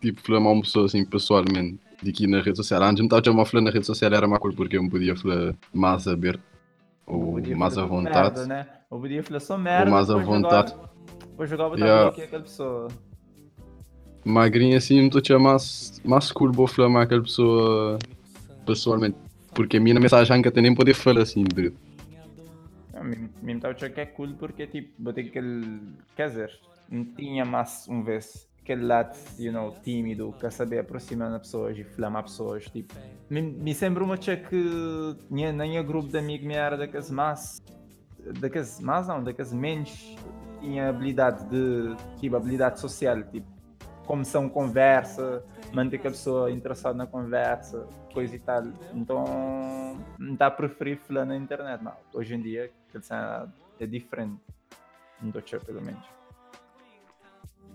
[0.00, 2.82] tipo, falar com uma pessoa assim, pessoalmente, de que na rede social.
[2.82, 5.14] Antes, me estava a falar na rede social, era mais coisa porque eu me podia
[5.14, 6.42] falar mais aberto,
[7.18, 8.46] Podia mais à vontade.
[8.46, 8.66] Né?
[8.90, 9.90] Eu podia falar só merda.
[10.10, 10.70] à depois vontade.
[10.70, 10.90] Jogava,
[11.20, 12.00] depois jogava Yeah.
[12.02, 12.24] yeah.
[12.24, 12.88] aquela pessoa.
[14.24, 17.98] Magrinha assim, me estou a mais, mais cool, vou falar aquela pessoa
[18.64, 19.16] pessoalmente.
[19.54, 21.44] Porque a minha mensagem nunca tem nem poder falar assim,
[23.02, 25.80] mim mim estava a que é cool porque tipo, botei aquele.
[26.16, 26.50] Quer dizer,
[26.88, 31.76] não tinha mais um vez aquele lado, you know, tímido, quer saber aproximar as pessoas
[31.76, 32.64] e flamar pessoas.
[32.64, 32.94] Tipo,
[33.28, 37.60] me, me sempre uma achar que nem a grupo de amigos me era daqueles mais.
[38.38, 40.16] Daqueles mais não, daqueles menos
[40.60, 41.96] tinha habilidade de.
[42.20, 43.46] Tipo, habilidade social, tipo,
[44.06, 48.62] como são conversa, manter que a pessoa interessada na conversa, coisa e tal.
[48.94, 49.24] Então,
[50.18, 51.96] não está a preferir falar na internet, não.
[52.14, 52.70] Hoje em dia,
[53.80, 54.40] é diferente.
[55.20, 56.21] Não estou pelo menos.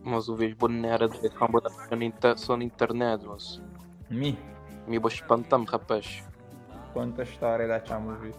[0.04, 3.62] Mas o vejo boneira de camba da só na inter- só na internet, mas.
[4.10, 4.38] Mi,
[4.88, 6.24] Me vou espantar-me, rapaz.
[6.93, 8.34] conta a história da Chamovi.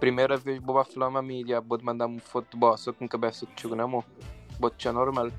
[0.00, 3.74] Primeira vez vou falar uma mídia, vou mandar-me foto de bossa com cabeça de chugo
[3.76, 4.04] na mão.
[4.58, 5.30] Vou te normal.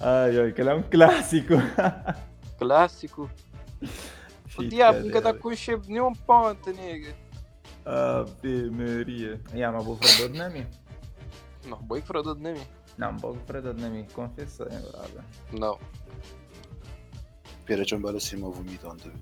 [0.00, 1.54] Ai, ai, aquele é um clássico.
[2.58, 3.30] Clássico.
[4.58, 7.14] O diabo nunca dá com de nenhum ponto, nega.
[7.84, 9.38] Ave Maria.
[9.52, 10.66] Yeah, mas vou falar de mim.
[11.66, 12.60] Não, boi fraudou de mim.
[12.98, 14.06] Não, vou falar de mim.
[14.12, 15.24] Confessa, hein, brother.
[15.52, 15.78] Não.
[17.64, 19.12] Pera, chambara acima, vomita ontem.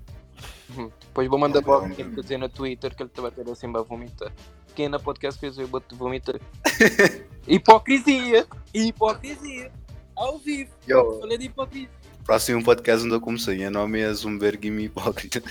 [0.77, 0.89] Hum.
[0.99, 2.21] Depois vou mandar para alguém não.
[2.21, 4.31] dizer no Twitter que ele estava a ter assim para vomitar.
[4.75, 6.39] Quem na podcast fez eu boto vomitar.
[7.47, 8.45] hipocrisia!
[8.73, 9.71] Hipocrisia!
[10.15, 10.71] Ao vivo!
[10.87, 11.89] Yo, Falei de hipocrisia.
[12.23, 15.41] próximo podcast onde eu comecei, o nome é Zumberg e me hipócrita.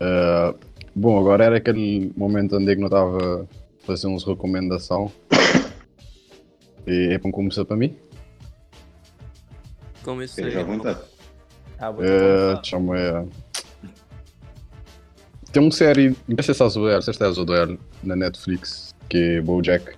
[0.00, 0.54] Ah,
[0.94, 3.46] bom, agora era aquele momento onde é que não estava a
[3.86, 5.12] fazer uns recomendação.
[6.86, 7.94] E é para começar para mim?
[10.02, 10.44] Comecei.
[10.44, 11.00] Esteja à vontade.
[11.78, 13.24] Ah, vou Uh, chama é.
[15.52, 18.94] Tem uma série, não sei se estás a ver, se estás a ver na Netflix,
[19.08, 19.94] que é Bojack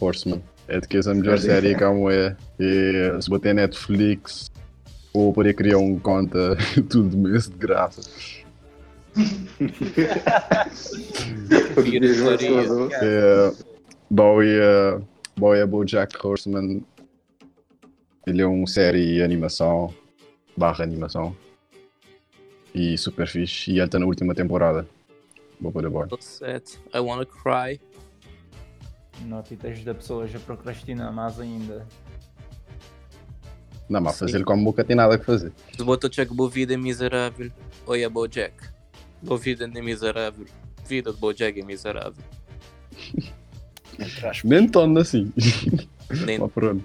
[0.00, 0.42] Horseman.
[0.68, 1.46] É de que essa melhor Sim.
[1.46, 4.50] série que há é, e se bater Netflix
[5.14, 6.56] ou poder criar um conta
[6.90, 8.02] tudo mês de graça.
[13.02, 13.52] É,
[14.10, 15.00] Bowie, é,
[15.36, 16.82] Bowie é Bojack Horseman.
[18.26, 19.94] Ele é uma série animação,
[20.56, 21.36] barra animação.
[22.74, 23.70] E super fixe.
[23.70, 24.86] E ele está na última temporada.
[25.60, 26.16] Vou pôr a bordo.
[26.16, 26.78] Tô set.
[26.94, 27.80] I wanna cry.
[29.24, 31.86] Notitas da pessoas a procrastinar mais ainda.
[33.88, 35.52] Não, mas fazer como boca tem nada que fazer.
[35.74, 37.50] Se botou check boa vida é miserável.
[37.86, 38.75] Oi, é Bojack.
[39.22, 40.46] Boa vida é miserável.
[40.86, 42.24] Vida de Bojack é miserável.
[44.44, 44.68] Nem
[45.00, 45.32] assim.
[46.26, 46.38] Nem.
[46.38, 46.84] mas pronto.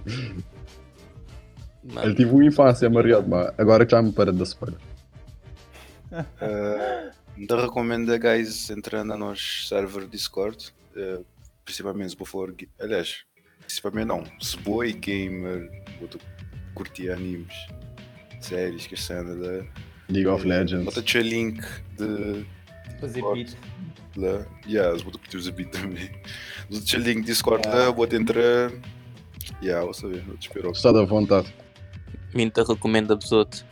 [1.83, 4.79] Mano, Ele tive uma infância mariado, mas agora já me para de dar spoiler.
[6.11, 11.25] Uh, ainda recomendo a guys entrar no nosso server Discord, uh,
[11.65, 12.15] principalmente se
[12.53, 13.23] ga- aliás,
[13.61, 15.69] principalmente não, se boi gamer,
[15.99, 16.09] vou
[16.75, 17.53] curtir animes,
[18.39, 19.65] séries, que cena da.
[20.11, 20.85] League of Legends.
[20.85, 21.61] Bota-te o link
[21.97, 22.45] de.
[22.99, 23.43] Fazer Discord.
[23.43, 23.57] beat.
[24.17, 26.09] Lá, yeah, vou curtir os beat também.
[26.69, 28.71] Bota-te o link de Discord lá, vou entrar.
[29.63, 30.71] Yeah, vou saber, vou te esperar.
[30.71, 31.53] Está da vontade.
[32.33, 33.65] Minta recomenda pessoas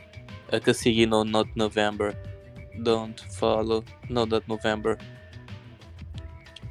[0.52, 2.16] a que seguir no Not November.
[2.78, 4.98] Don't follow No Not November.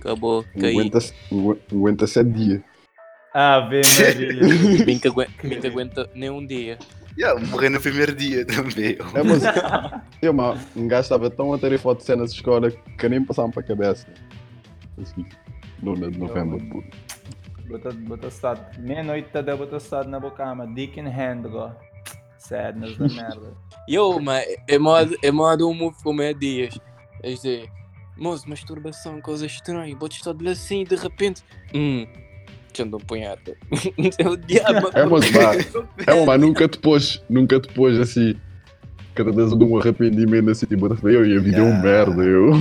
[0.01, 0.45] Acabou.
[0.59, 0.73] Caí.
[0.73, 0.99] Aguenta,
[1.71, 2.63] aguenta 7 dias.
[3.35, 5.09] Aguenta, bem que
[5.67, 6.79] aguenta nem um dia.
[7.19, 8.97] Yeah, morrer no primeiro dia também.
[9.13, 9.43] É, mas
[10.23, 13.25] eu, mas, um gajo estava tão a ter foto de cenas de escola que nem
[13.25, 14.07] passavam para a cabeça.
[15.01, 15.27] Assim,
[15.83, 16.85] luna de novembro.
[17.69, 18.81] Bota, bota estado.
[18.81, 21.73] Meia-noite tá bota estado na boca, mas dick in hand, go.
[22.39, 23.53] Sadness da merda.
[23.91, 26.79] Yo, mas é modo, é modo um move como é dias.
[27.23, 27.69] É dizer,
[28.17, 29.95] moço, masturbação, coisa estranha.
[29.97, 31.43] Bote estar de assim de repente.
[31.75, 32.07] Hum,
[32.79, 33.57] deixa-me um punhado.
[34.19, 34.91] é o diabo.
[34.95, 35.55] É, mas vá.
[36.07, 38.35] É, mas nunca te pôs, nunca te pôs assim.
[39.15, 42.53] Cada vez de um arrependimento assim, tipo, eu e a vida é um merda, eu.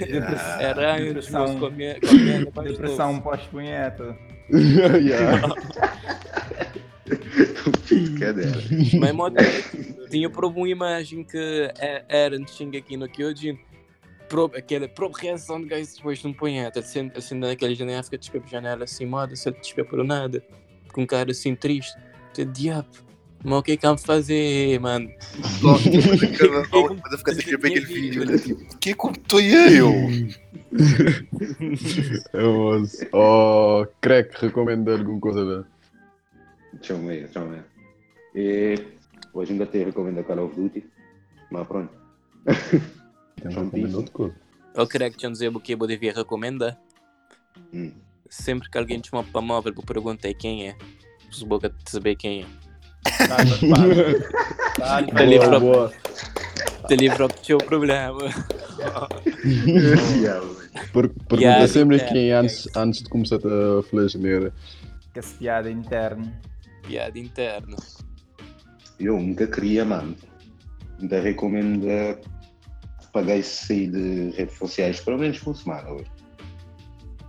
[0.00, 0.58] Yeah.
[0.60, 1.58] Era antes, Depressão.
[1.60, 4.16] com a minha, com a minha Depressão pós-punheta.
[4.50, 5.54] yeah.
[8.18, 8.44] Cadê?
[8.98, 9.14] Mas
[10.10, 13.56] tinha provo uma imagem que é- era de aqui no Kyojin.
[14.28, 18.48] Probe, aquela própria reação de gajo depois de um punheta, assim, naquela janela, fica por
[18.48, 20.44] janela assim, moda, se despe por nada,
[20.92, 21.96] com um cara assim triste.
[22.34, 22.88] Tu diabo,
[23.42, 25.08] mas o que é que vamos fazer, mano?
[25.62, 25.78] Vou
[27.16, 29.92] ficar a ver aquele vídeo, olha, tipo, o que contou eu?
[32.34, 35.66] É, mas, oh, crack, recomendo alguma coisa, velho.
[36.74, 37.64] Deixa eu ver, deixa eu ver.
[38.34, 38.74] E
[39.32, 40.84] hoje ainda te recomendo Call of Duty,
[41.50, 41.90] mas pronto.
[43.42, 44.34] Tem São recomendo outra coisa.
[44.74, 46.78] Eu creio que te dizer o que eu devia recomendar.
[47.72, 47.92] Hum.
[48.30, 50.76] Sempre que alguém te chama para móvel, eu perguntar quem é.
[51.32, 52.46] Se boca de saber quem é.
[53.26, 54.22] Dá-lhe
[55.12, 55.92] Tá ali Boa, pra- boa.
[56.86, 58.18] Te livra o teu problema.
[58.78, 60.58] Yeah, mano.
[60.92, 64.52] Per- Pergunta Yeah, sempre quem é antes, antes de começar a flasneira.
[65.12, 66.32] que piada interna.
[66.86, 67.76] Piada interna.
[69.00, 70.14] Eu nunca queria, mano.
[71.00, 71.86] Ainda recomendo
[73.12, 76.06] pagar sair de redes sociais pelo menos por semana hoje.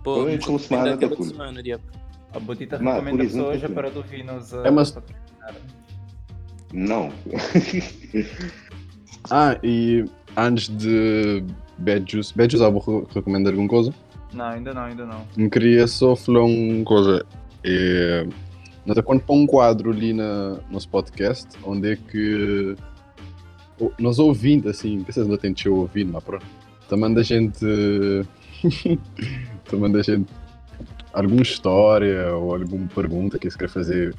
[0.02, 1.24] Pô, Pelo menos uma semana cool.
[1.26, 1.60] semana.
[2.32, 3.74] A Botita Mas, recomenda por exemplo, pessoas aqui.
[3.74, 4.52] para tu vir nos.
[4.52, 4.96] É, mas-
[6.72, 7.12] Não.
[9.30, 10.04] Ah, e
[10.36, 11.44] antes de
[11.78, 13.92] Bad Juice, Bad Juice, vou re- recomendar alguma coisa?
[14.32, 15.26] Não, ainda não, ainda não.
[15.36, 17.24] Eu queria só falar uma coisa.
[17.64, 18.26] É,
[18.86, 22.74] nós é quando põe um quadro ali na, nosso podcast, onde é que
[23.98, 26.46] nós ouvindo, assim, vocês não têm de ouvindo, mas pronto,
[26.88, 27.64] também da gente
[29.64, 30.26] também da gente
[31.12, 34.14] alguma história ou alguma pergunta que se quer fazer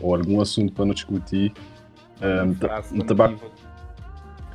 [0.00, 1.52] ou algum assunto para nos discutir.
[2.20, 3.38] Um, Frase um motiva.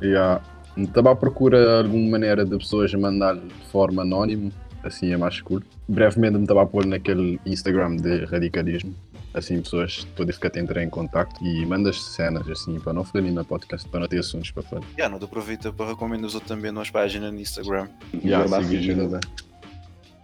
[0.02, 0.42] Yeah.
[0.76, 4.50] Estava à procura alguma maneira de pessoas mandar de forma anónima,
[4.82, 5.62] assim é mais cool.
[5.86, 8.94] Brevemente me estava a pôr naquele Instagram de radicalismo,
[9.34, 13.32] assim pessoas podem ficar a entrar em contacto e mandas cenas assim para não falarem
[13.32, 14.82] na podcast, para não ter assuntos para falar.
[14.98, 17.88] Já, não te aproveita para recomendar os outros também nas páginas no Instagram.
[18.14, 19.20] Yeah, Já seguir, né?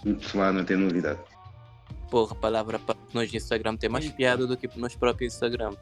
[0.02, 1.18] Por semana tem novidade.
[2.10, 5.72] Porra, palavra para nós no Instagram tem mais piada do que no próprio Instagram.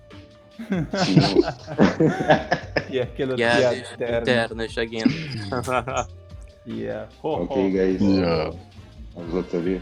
[2.89, 4.21] E aquela Piadas piada interna.
[4.21, 5.05] internas, again.
[6.67, 7.09] Yeah.
[7.23, 7.43] Ho, ho.
[7.45, 8.01] ok, guys.
[8.01, 8.51] Yeah.
[9.15, 9.81] Vamos outra vez.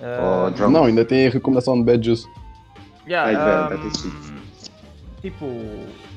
[0.00, 0.70] Ah, Oh.
[0.70, 2.24] Não, ainda tem a recomendação de Bad Juice.
[3.06, 5.46] Yeah, um, tipo,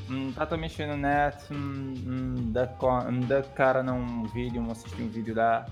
[0.09, 1.37] hum, tá a mexer no net,
[2.53, 2.67] dá
[3.43, 5.65] cara num vídeo, um assistir um vídeo lá.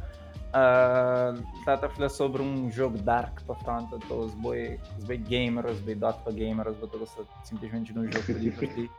[0.53, 1.33] Ah,
[1.65, 5.71] tá a falar sobre um jogo dark para frente, então os boi, os boi gamers,
[5.71, 7.09] os boi Dota gamers, vou todos
[7.43, 8.89] simplesmente num jogo para divertir.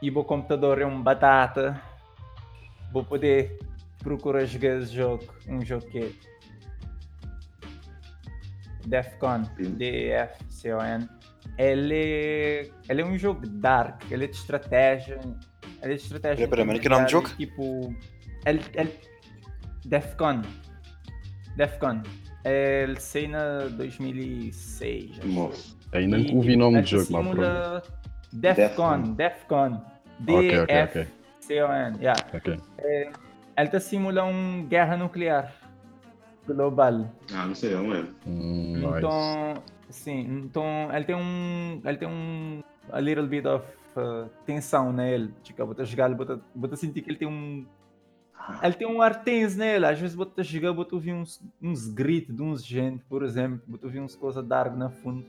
[0.00, 1.80] E o computador é um batata,
[2.92, 3.58] vou poder
[3.98, 6.12] procurar jogar esse jogo, um jogo que é
[8.86, 9.42] Defcon.
[9.58, 11.08] D-E-F-C-O-N.
[11.58, 15.18] Ele, ele é um jogo dark, ele é de estratégia.
[15.82, 16.48] Ele é de estratégia.
[16.48, 17.28] Pera, pera, mas que nome do jogo?
[17.36, 17.94] Tipo.
[18.46, 18.92] Ele, ele,
[19.84, 20.42] Defcon.
[21.56, 22.02] Defcon.
[22.44, 25.18] Ele saiu na 2006.
[25.18, 25.28] acho.
[25.28, 25.78] Moço.
[25.92, 27.36] Ainda não ouvi o nome do tipo, jogo, mas pronto.
[27.36, 27.82] simula
[28.32, 29.82] Defcon, Defcon.
[30.20, 31.96] D-F-C-O-N.
[31.98, 32.20] Yeah.
[32.32, 32.58] Ok.
[33.56, 35.52] Ele tá simula uma guerra nuclear
[36.46, 37.10] global.
[37.32, 38.04] Ah, não sei, não é.
[38.26, 39.62] Hum, nice.
[39.92, 43.64] Sim, então ele tem um, ele tem um a little bit of
[43.96, 47.66] uh, tensão nele, tipo, bota jogar, bota, bota sentir que ele tem um
[48.62, 52.34] ele tem um ar tenso nele, às vezes bota jogar, bota ouvir uns, uns gritos
[52.34, 55.24] de uns gente, por exemplo, bota ouvir uns coisas dark na fundo.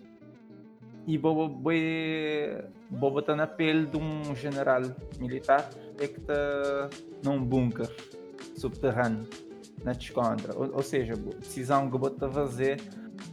[1.05, 1.61] E vou
[2.89, 4.81] vou botar na pele de um general
[5.19, 5.69] militar.
[5.99, 6.89] É que está
[7.21, 7.89] num bunker
[8.55, 9.27] subterrâneo
[9.83, 10.55] na descontra.
[10.55, 12.79] Ou, ou seja, a decisão que eu estou a fazer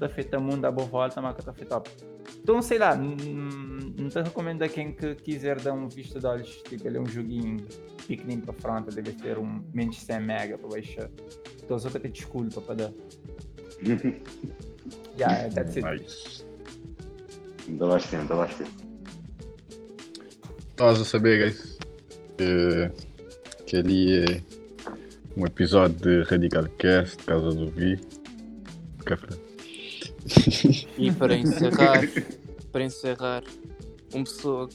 [0.00, 1.82] está feita mundo à boa volta, mas que está feita.
[2.42, 6.62] Então, sei lá, não te recomendo a quem que quiser dar um visto de olhos,
[6.62, 7.58] tipo, ele é um joguinho
[8.08, 11.10] pequenino para frente, deve ter um menos de 100 mega para baixar.
[11.62, 12.92] Então, só ter desculpa para dar.
[15.18, 16.46] Yeah, that's it.
[17.68, 18.66] Ainda vais ter, ainda vais ter.
[20.70, 21.78] Estás a saber, guys,
[22.38, 22.90] que,
[23.66, 24.42] que ali é
[25.36, 28.00] um episódio de Radical Cast, Casa do Vi.
[29.04, 29.49] Café.
[30.98, 32.00] E para encerrar,
[32.72, 33.42] para encerrar,
[34.12, 34.68] uma pessoa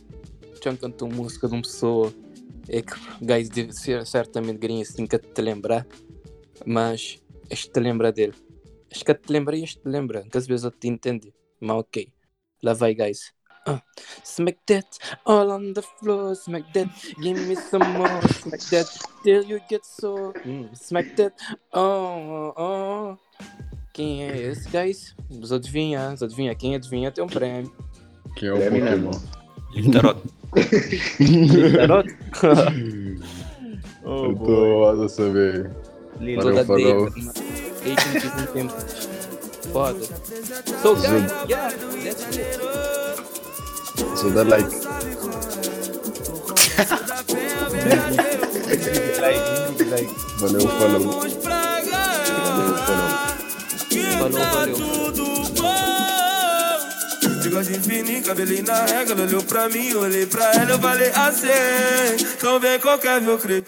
[0.64, 2.14] já cantou música de uma pessoa
[2.68, 5.86] é que guys deve ser certamente grinha assim que te lembrar,
[6.66, 8.34] mas este te lembra dele.
[8.92, 11.78] Acho que te lembra e este te lembra, que às vezes eu te entendi, mas
[11.78, 12.12] ok.
[12.64, 13.34] Lá vai guys.
[13.68, 13.80] Uh.
[14.24, 14.88] Smack that
[15.26, 16.90] all on the floor, smack that,
[17.22, 18.88] give me some more, smack that
[19.24, 21.34] till you get so, Mm, smack that,
[21.74, 23.18] oh, oh, oh.
[23.96, 25.16] Quem é esse, guys?
[25.30, 27.72] Os adivinha, os adivinha, quem adivinha tem um prêmio.
[28.36, 29.12] Que é o É, Pokémon.
[29.94, 30.22] Tarot.
[31.72, 32.10] Garoto?
[34.04, 34.92] Oh, boy.
[34.92, 35.72] Estou a saber.
[36.20, 36.66] Lilo.
[36.66, 37.06] Valeu.
[37.06, 38.74] Aí tem tipo um tempo.
[39.72, 40.06] Foda.
[40.82, 41.72] So, guys, yeah,
[42.04, 42.60] that's it.
[44.18, 44.76] Só dá like.
[49.22, 50.12] Like, like.
[50.40, 51.22] Valeu, falou.
[52.86, 53.35] Falou,
[54.02, 54.96] valeu.
[57.44, 62.26] Bigode fininho, cabelinho na regra, olhou pra mim, olhei pra ela, eu falei assim.
[62.38, 63.64] Então vem qualquer meu crer.